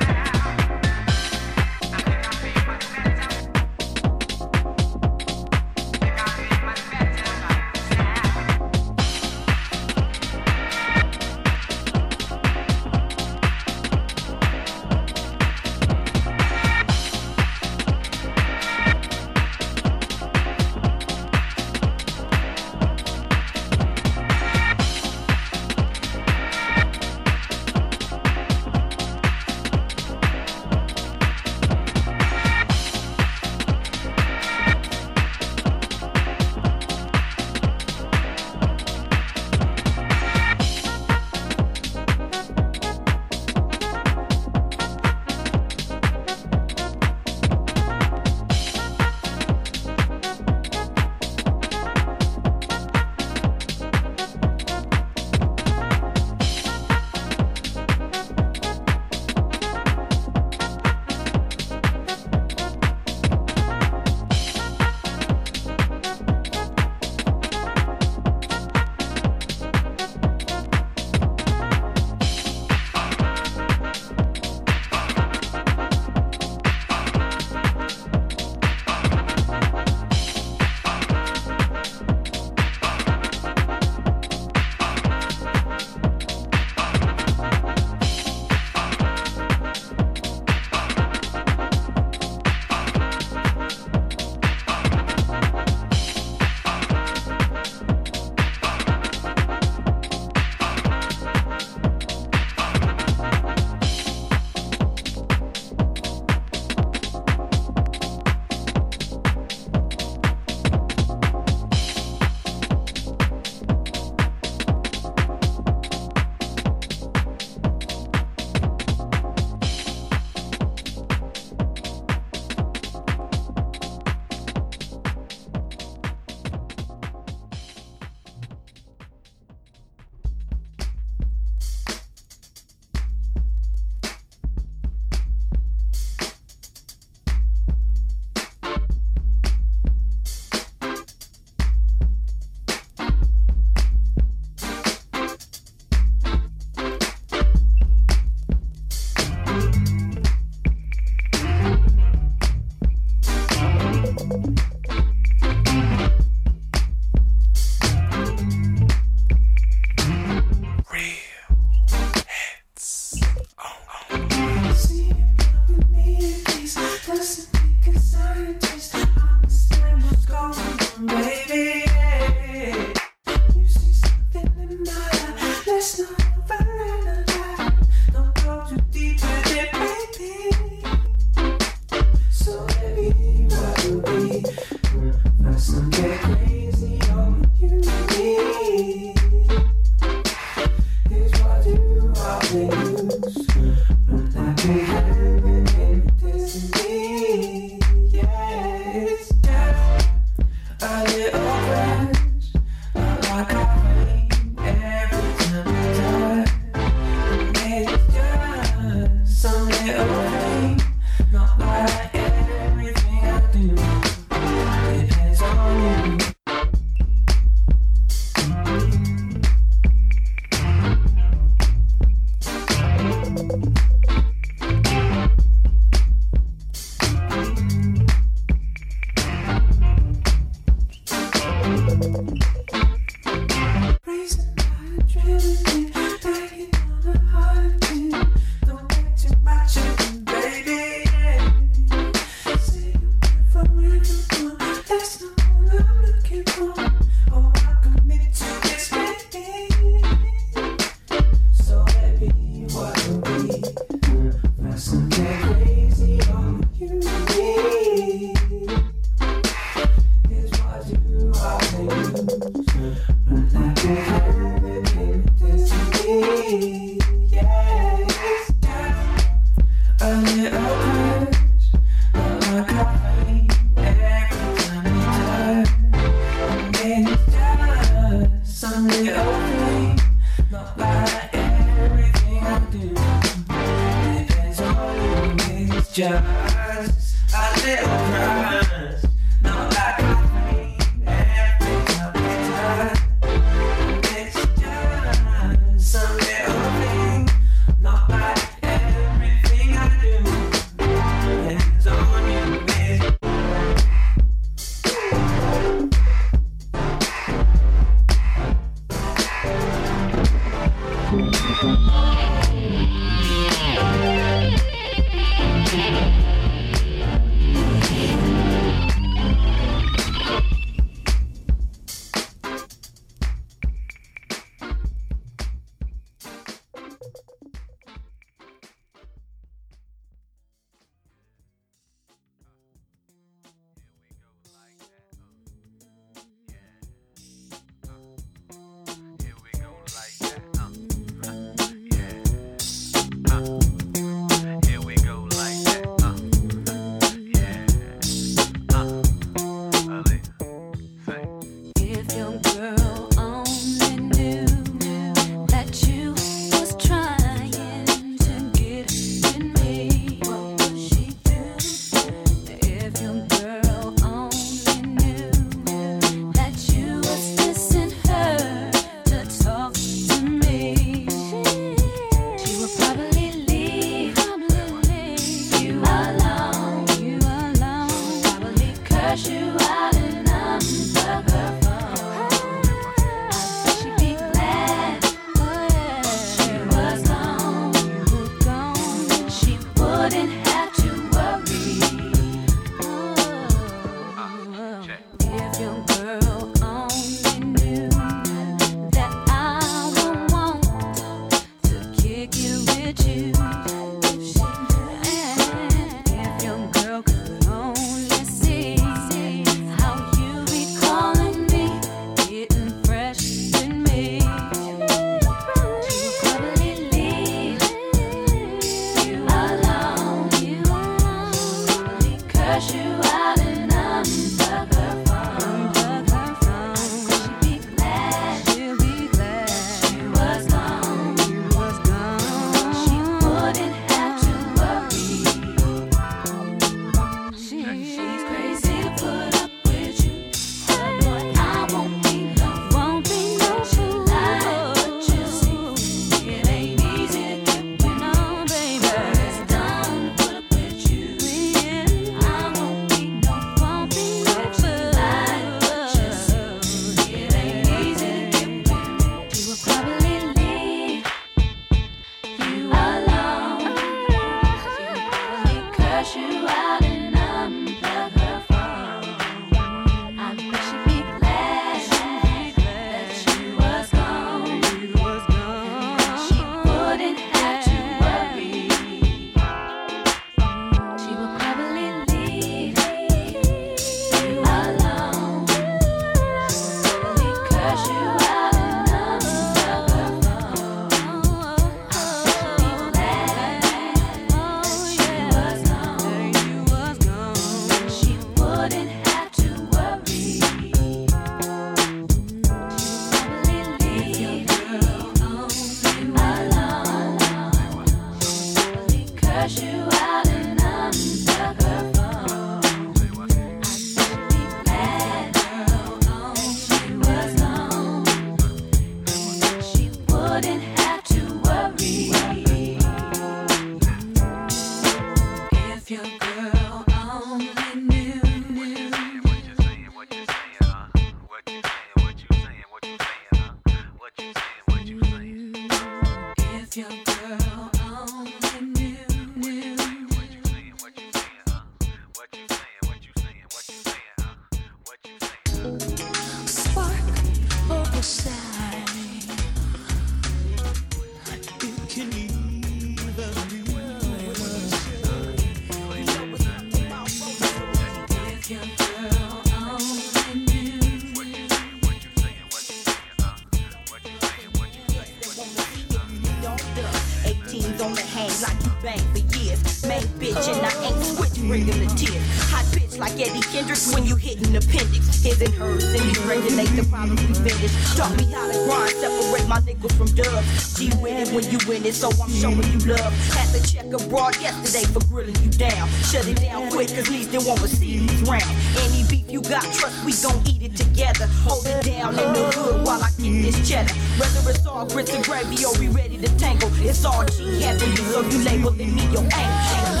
it, 581.91 581.95
so 581.95 582.09
I'm 582.21 582.31
showing 582.31 582.63
you 582.71 582.79
love. 582.95 583.13
Had 583.35 583.51
to 583.53 583.61
check 583.61 583.85
abroad 583.85 584.35
yesterday 584.41 584.85
for 584.91 585.05
grilling 585.07 585.35
you 585.43 585.51
down. 585.51 585.89
Shut 586.09 586.27
it 586.27 586.39
down 586.39 586.71
quick, 586.71 586.87
cause 586.89 587.09
least 587.09 587.31
they 587.31 587.37
won't 587.37 587.61
receive 587.61 588.07
these 588.07 588.21
round. 588.29 588.51
Any 588.79 589.03
beef 589.07 589.29
you 589.29 589.41
got, 589.41 589.63
trust 589.73 589.97
we 590.05 590.13
gon' 590.23 590.41
eat 590.47 590.63
it 590.63 590.75
together. 590.75 591.27
Hold 591.45 591.65
it 591.67 591.83
down 591.83 592.17
in 592.17 592.33
the 592.33 592.51
hood 592.55 592.85
while 592.85 593.03
I 593.03 593.09
get 593.19 593.35
this 593.43 593.69
cheddar. 593.69 593.93
Whether 594.19 594.49
it's 594.51 594.65
all 594.65 594.85
grits 594.85 595.13
and 595.13 595.23
gravy 595.23 595.63
or 595.65 595.77
we 595.79 595.87
ready 595.89 596.17
to 596.17 596.29
tangle, 596.37 596.71
it's 596.81 597.05
all 597.05 597.25
G 597.25 597.61
heavenly, 597.61 597.95
so 597.95 598.21
you 598.21 598.39
labeling 598.43 598.95
me 598.95 599.03
your 599.11 599.23
angel. 599.23 600.00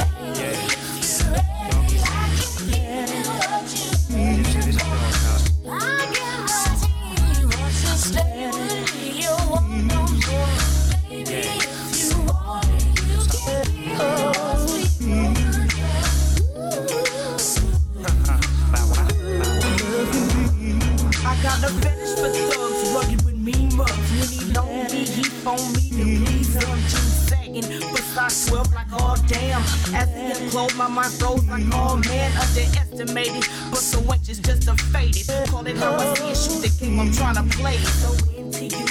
Unclothed, 30.21 30.77
my 30.77 30.87
mind 30.87 31.13
froze 31.13 31.43
like 31.45 31.63
oh 31.73 31.97
man, 32.07 32.31
underestimated. 32.37 33.45
But 33.69 33.79
so 33.79 33.99
inches 34.13 34.39
just 34.39 34.67
a 34.67 34.75
faded. 34.75 35.27
Call 35.49 35.65
it 35.65 35.77
how 35.77 35.95
I 35.95 36.13
see 36.13 36.29
it, 36.29 36.37
shoot 36.37 36.61
the 36.61 36.69
game 36.79 36.99
I'm 36.99 37.11
trying 37.11 37.35
to 37.35 37.57
play. 37.57 37.77
So 37.77 38.13
into 38.37 38.65
you 38.65 38.90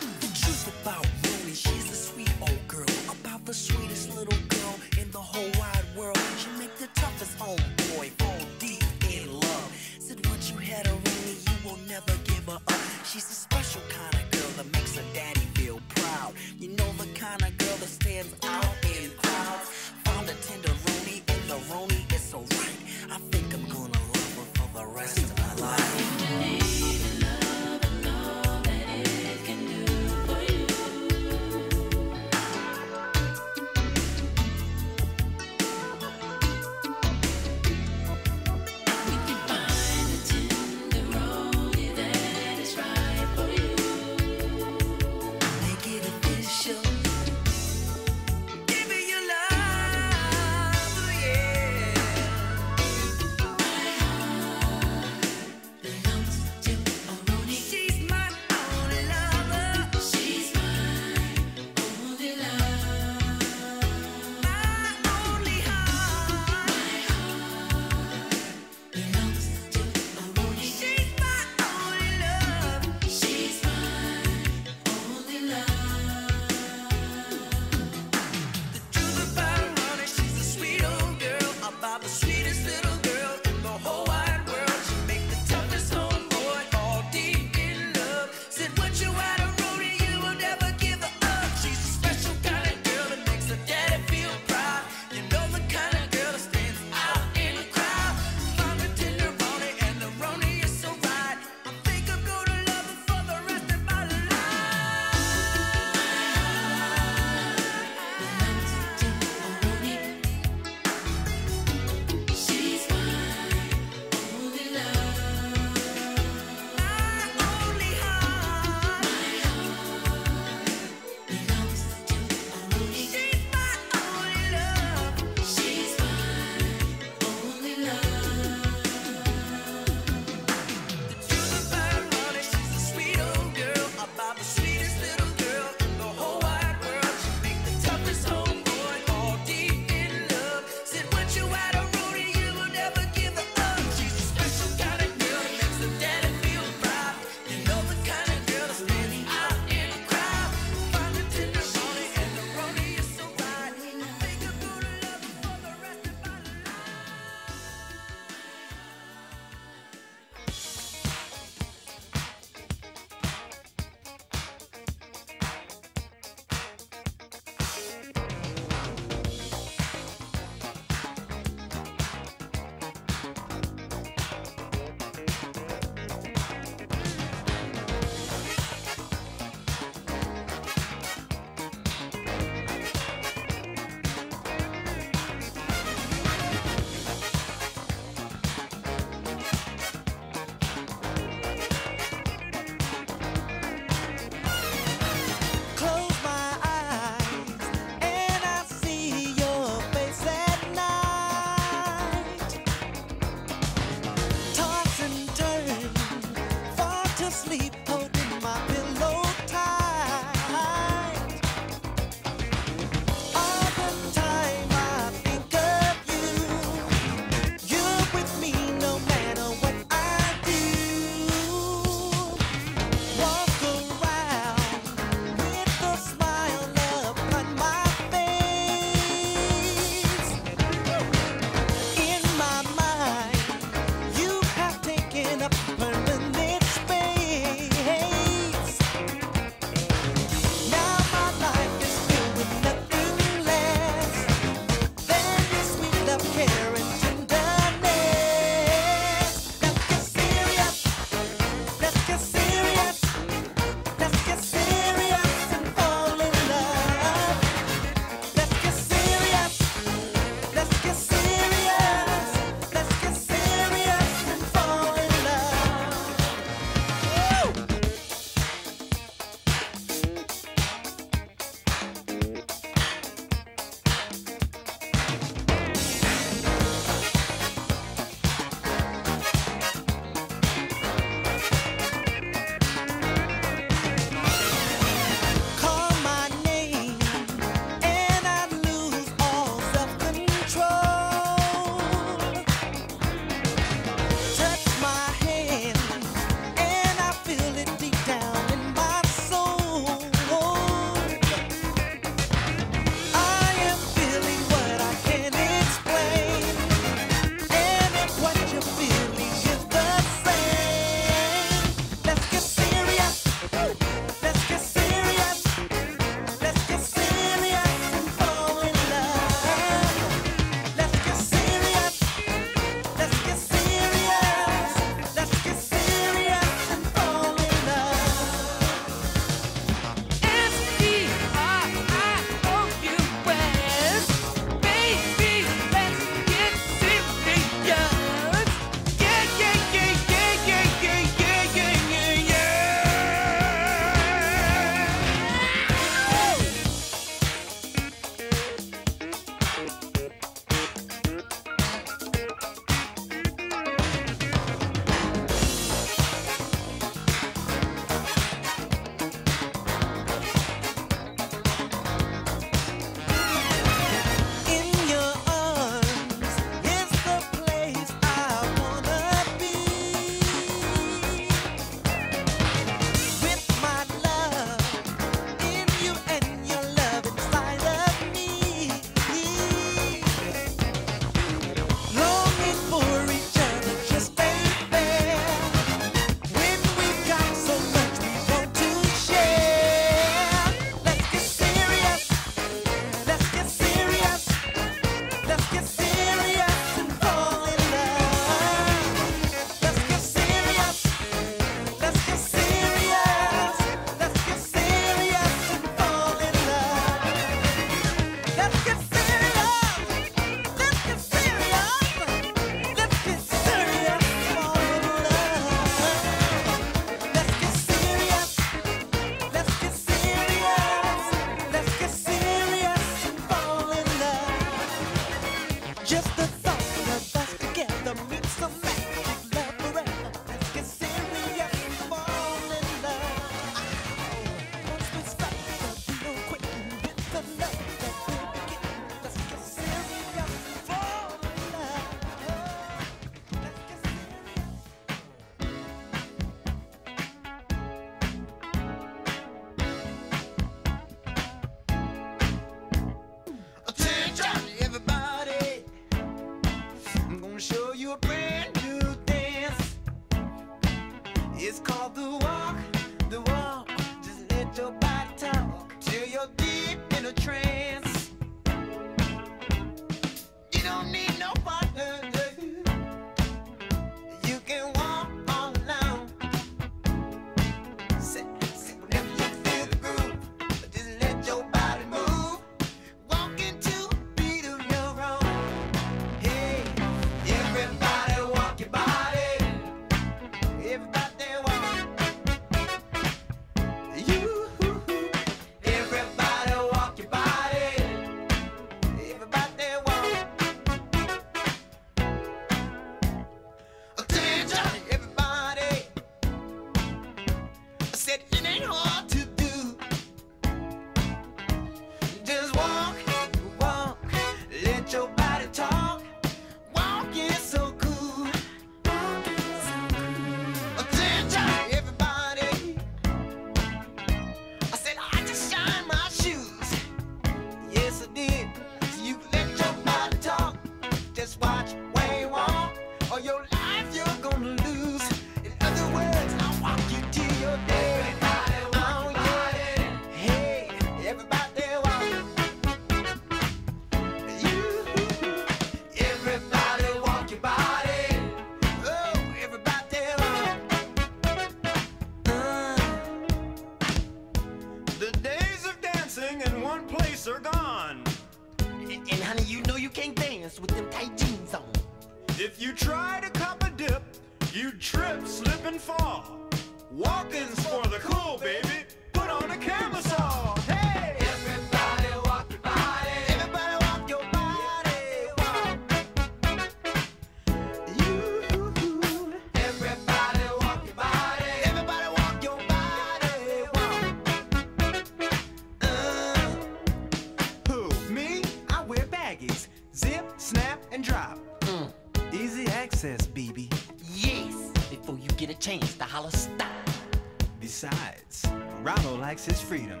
his 599.46 599.60
freedom. 599.60 600.00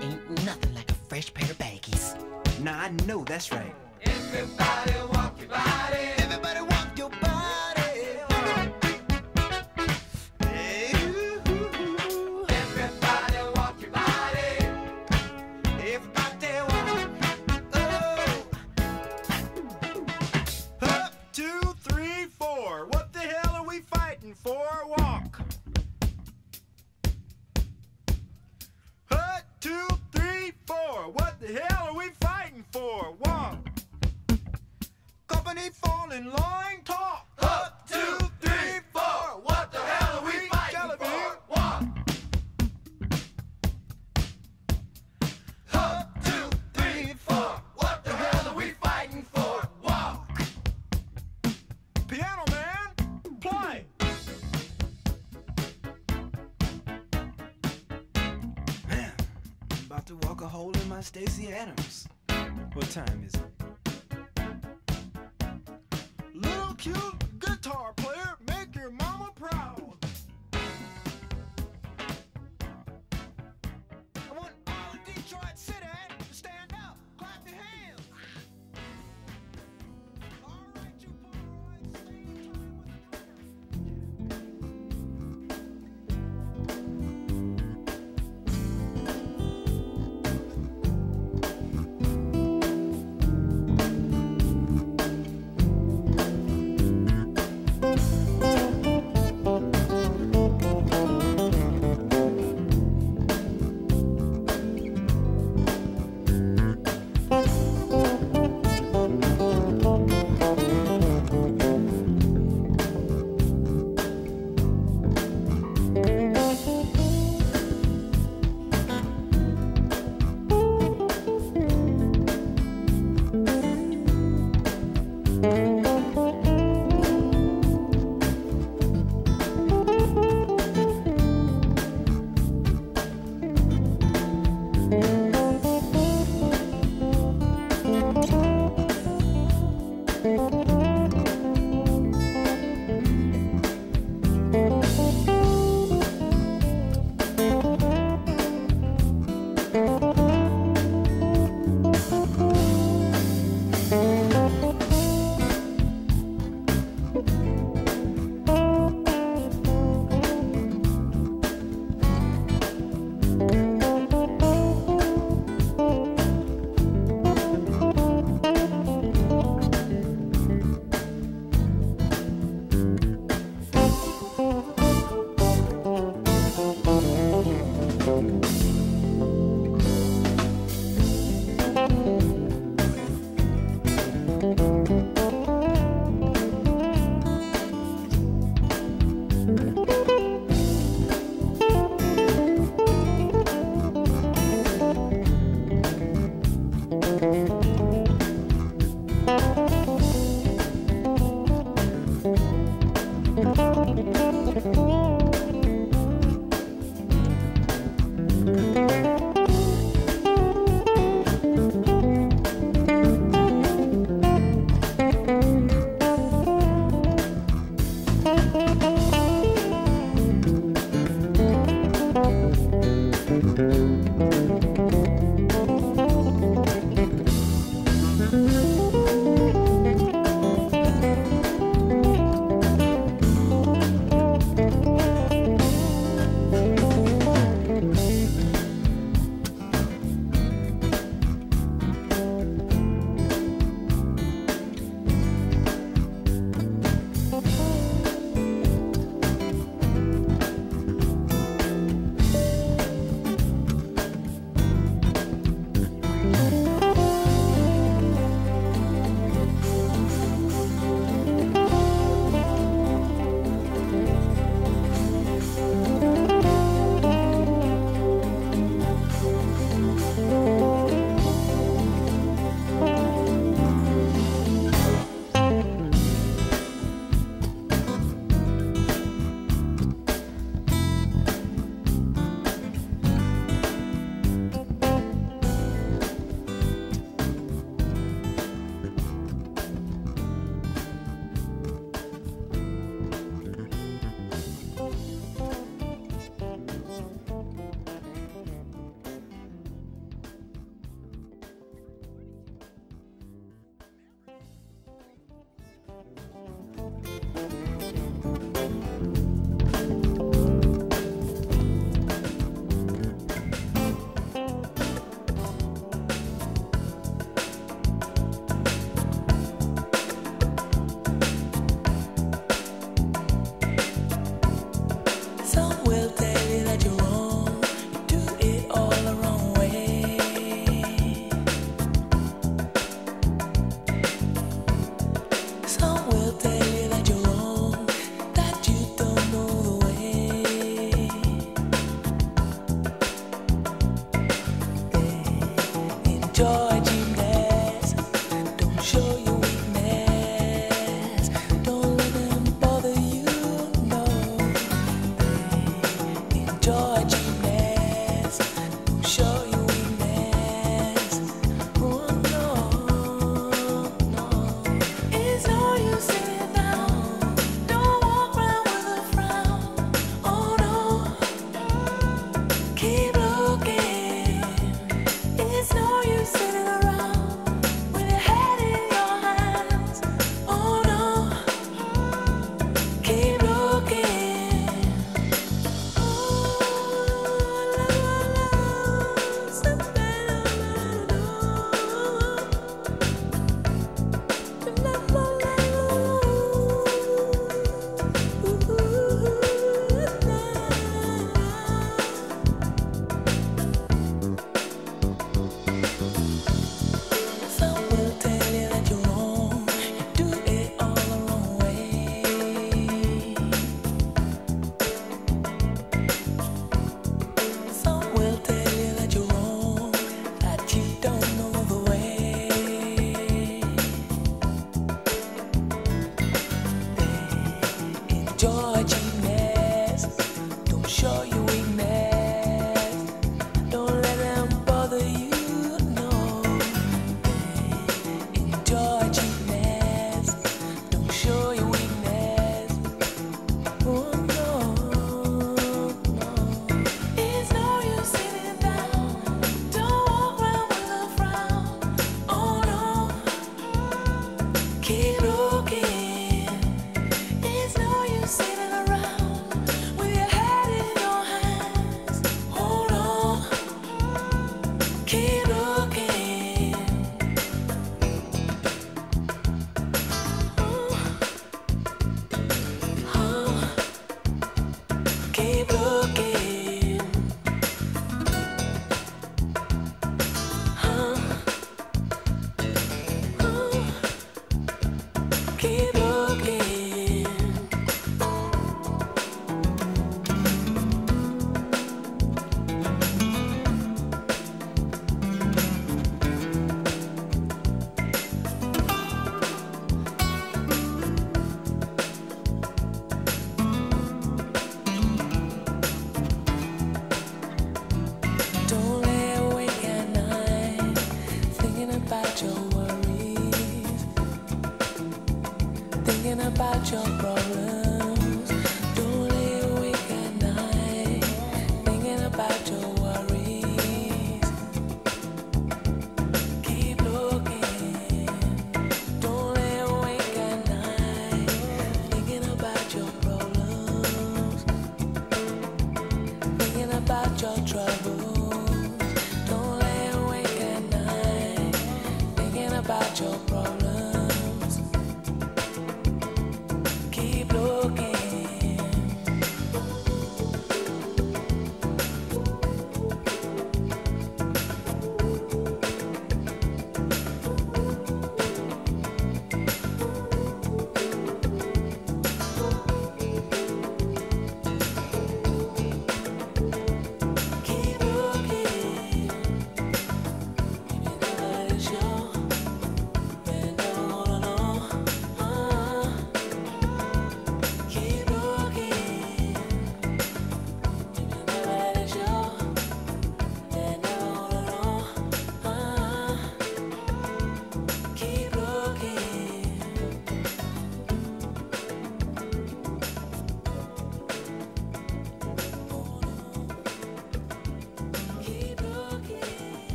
Ain't 0.00 0.44
nothing 0.44 0.74
like 0.74 0.90
a 0.90 0.94
fresh 1.08 1.32
pair 1.32 1.50
of 1.50 1.58
baggies. 1.58 2.16
Now 2.60 2.78
I 2.80 2.90
know 3.06 3.24
that's 3.24 3.52
right. 3.52 3.74
Everybody 4.02 4.92
walk 5.12 5.38
your 5.40 5.48
body. 5.48 6.25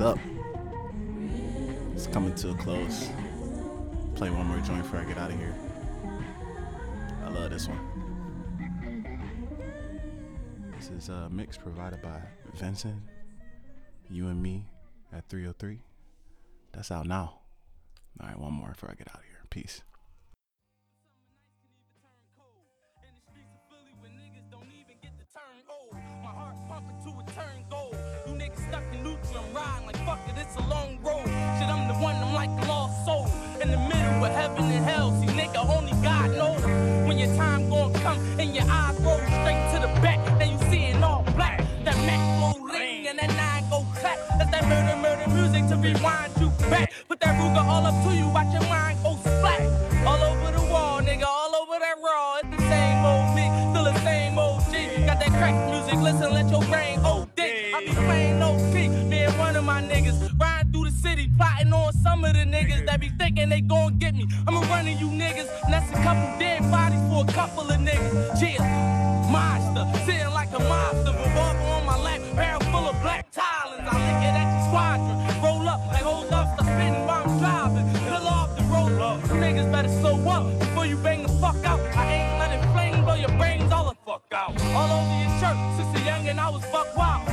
Up? 0.00 0.18
It's 1.94 2.06
coming 2.06 2.34
to 2.36 2.50
a 2.50 2.54
close. 2.54 3.08
Play 4.14 4.30
one 4.30 4.46
more 4.46 4.58
joint 4.58 4.82
before 4.82 5.00
I 5.00 5.04
get 5.04 5.18
out 5.18 5.30
of 5.30 5.38
here. 5.38 5.54
I 7.24 7.28
love 7.28 7.50
this 7.50 7.68
one. 7.68 7.78
This 10.76 10.90
is 10.90 11.08
a 11.08 11.28
mix 11.30 11.56
provided 11.56 12.00
by 12.00 12.20
Vincent, 12.54 13.02
you 14.08 14.28
and 14.28 14.42
me 14.42 14.66
at 15.12 15.28
303. 15.28 15.80
That's 16.72 16.90
out 16.90 17.06
now. 17.06 17.40
All 18.20 18.28
right, 18.28 18.38
one 18.38 18.52
more 18.52 18.70
before 18.70 18.90
I 18.90 18.94
get 18.94 19.08
out 19.08 19.16
of 19.16 19.24
here. 19.24 19.40
Peace. 19.50 19.82
Heaven 34.60 34.76
and 34.76 34.84
hell, 34.84 35.10
see 35.20 35.26
nigga, 35.26 35.76
only 35.76 35.92
God 36.02 36.30
knows. 36.36 36.62
When 37.06 37.18
your 37.18 37.34
time 37.36 37.68
gon' 37.70 37.92
come 37.94 38.18
and 38.38 38.54
your 38.54 38.64
eyes 38.68 38.98
roll 39.00 39.18
straight 39.18 39.62
to 39.72 39.78
the 39.80 40.00
back, 40.00 40.18
then 40.38 40.50
you 40.52 40.58
seeing 40.70 41.02
all 41.02 41.22
black. 41.34 41.64
That 41.84 41.96
Mac 42.06 42.20
go 42.40 42.60
ring 42.64 43.08
and 43.08 43.18
that 43.18 43.28
nine 43.36 43.64
go 43.70 43.86
clap. 43.98 44.18
That's 44.38 44.50
that 44.50 44.64
murder, 44.68 44.96
murder 44.96 45.28
music 45.30 45.66
to 45.68 45.76
rewind 45.76 46.32
you 46.40 46.50
back. 46.68 46.92
Put 47.08 47.20
that 47.20 47.40
Ruger 47.40 47.64
all 47.64 47.86
up 47.86 48.04
to 48.04 48.14
you, 48.14 48.28
watch 48.28 48.52
your 48.52 48.68
mind 48.68 48.98
go 49.02 49.16
splat. 49.16 49.62
All 50.06 50.22
over 50.22 50.52
the 50.52 50.62
wall, 50.70 51.00
nigga, 51.00 51.26
all 51.26 51.54
over 51.56 51.78
that 51.78 51.96
raw. 52.02 52.38
It's 52.38 52.50
the 52.50 52.62
same 52.68 53.04
old 53.04 53.34
me, 53.34 53.46
still 53.70 53.84
the 53.84 53.98
same 54.00 54.38
old 54.38 54.60
G. 54.70 55.06
Got 55.06 55.20
that 55.20 55.32
crack 55.40 55.56
music, 55.70 55.98
listen, 56.00 56.32
let 56.32 56.50
your 56.50 56.64
brain 56.64 56.99
plotting 61.40 61.72
on 61.72 61.92
some 61.94 62.22
of 62.22 62.34
the 62.34 62.44
niggas 62.44 62.84
that 62.84 63.00
be 63.00 63.08
thinking 63.18 63.48
they 63.48 63.62
gon' 63.62 63.96
get 63.98 64.14
me. 64.14 64.26
I'ma 64.46 64.60
running 64.68 64.98
you 64.98 65.06
niggas, 65.06 65.48
and 65.64 65.72
that's 65.72 65.88
a 65.90 66.02
couple 66.04 66.28
dead 66.38 66.60
bodies 66.70 67.00
for 67.08 67.24
a 67.24 67.32
couple 67.32 67.64
of 67.74 67.80
niggas. 67.80 68.42
Yeah, 68.42 68.60
monster, 69.32 69.84
sitting 70.04 70.32
like 70.34 70.52
a 70.52 70.58
monster, 70.58 71.12
revolver 71.16 71.68
on 71.76 71.86
my 71.86 71.96
lap, 71.96 72.20
barrel 72.36 72.60
full 72.72 72.86
of 72.92 72.96
black 73.00 73.30
talons. 73.30 73.88
I 73.90 73.96
lick 74.06 74.20
it 74.28 74.34
at 74.42 74.48
your 74.52 74.64
squadron, 74.68 75.16
roll 75.42 75.66
up 75.66 75.80
like 75.88 76.04
hold 76.10 76.30
up, 76.30 76.46
start 76.54 76.68
spinning 76.74 77.06
while 77.08 77.24
I'm 77.24 77.38
driving. 77.38 77.86
Fill 78.04 78.28
off 78.28 78.50
the 78.56 78.62
roll 78.64 79.02
up, 79.02 79.20
niggas 79.44 79.72
better 79.72 79.92
slow 80.00 80.16
up 80.28 80.44
before 80.58 80.84
you 80.84 80.96
bang 80.96 81.22
the 81.22 81.32
fuck 81.40 81.64
out. 81.64 81.80
I 81.96 82.04
ain't 82.16 82.38
letting 82.38 82.62
flame 82.74 83.02
blow 83.04 83.14
your 83.14 83.34
brains 83.40 83.72
all 83.72 83.88
the 83.88 83.96
fuck 84.04 84.24
out. 84.32 84.52
All 84.76 84.90
over 84.92 85.16
your 85.22 85.32
shirt, 85.40 85.56
since 85.76 86.00
a 86.00 86.04
young 86.04 86.28
and 86.28 86.38
I 86.38 86.50
was 86.50 86.64
fuck 86.66 86.94
wild. 86.94 87.29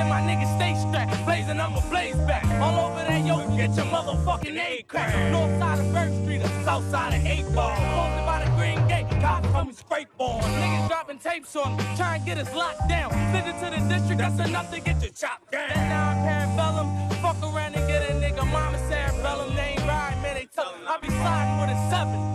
and 0.00 0.08
my 0.08 0.20
niggas 0.20 0.52
stay 0.56 0.74
strapped. 0.74 1.24
Blazing, 1.24 1.60
I'ma 1.60 1.80
blaze 1.90 2.16
back. 2.30 2.44
All 2.60 2.86
over 2.86 3.04
that 3.04 3.24
yoke, 3.24 3.56
get 3.56 3.76
your 3.76 3.86
motherfucking 3.86 4.56
A 4.56 4.82
crack. 4.88 5.32
North 5.32 5.58
side 5.58 5.78
of 5.78 5.92
First 5.92 6.16
Street, 6.22 6.42
or 6.42 6.64
south 6.64 6.90
side 6.90 7.14
of 7.14 7.26
8 7.26 7.54
Ball. 7.54 7.76
Posted 7.76 8.26
by 8.26 8.44
the 8.44 8.50
Green 8.56 8.80
Gate, 8.88 9.06
cops 9.20 9.48
coming 9.50 9.74
straight 9.74 10.08
on. 10.18 10.40
Niggas 10.42 10.88
dropping 10.88 11.18
tapes 11.18 11.54
on 11.56 11.76
them, 11.76 11.86
try 11.96 12.16
and 12.16 12.24
get 12.24 12.38
us 12.38 12.52
locked 12.54 12.88
down. 12.88 13.10
Send 13.32 13.46
it 13.50 13.56
to 13.62 13.68
the 13.76 13.82
district, 13.94 14.18
that's 14.18 14.48
enough 14.48 14.70
to 14.72 14.80
get 14.80 15.02
you 15.02 15.10
chopped 15.10 15.52
down. 15.52 15.70
And 15.70 15.88
now 15.90 16.10
I'm 16.10 16.18
parabellum, 16.26 16.88
fuck 17.20 17.40
around 17.42 17.74
and 17.76 17.86
get 17.86 18.10
a 18.10 18.14
nigga 18.14 18.44
mama 18.50 18.78
cerebellum. 18.88 19.54
They 19.54 19.76
ain't 19.76 19.80
ride, 19.80 20.18
man, 20.22 20.34
they 20.34 20.48
tough. 20.54 20.74
I 20.86 20.98
be 20.98 21.08
sliding 21.08 21.60
with 21.60 21.76
a 21.76 21.90
seven. 21.90 22.29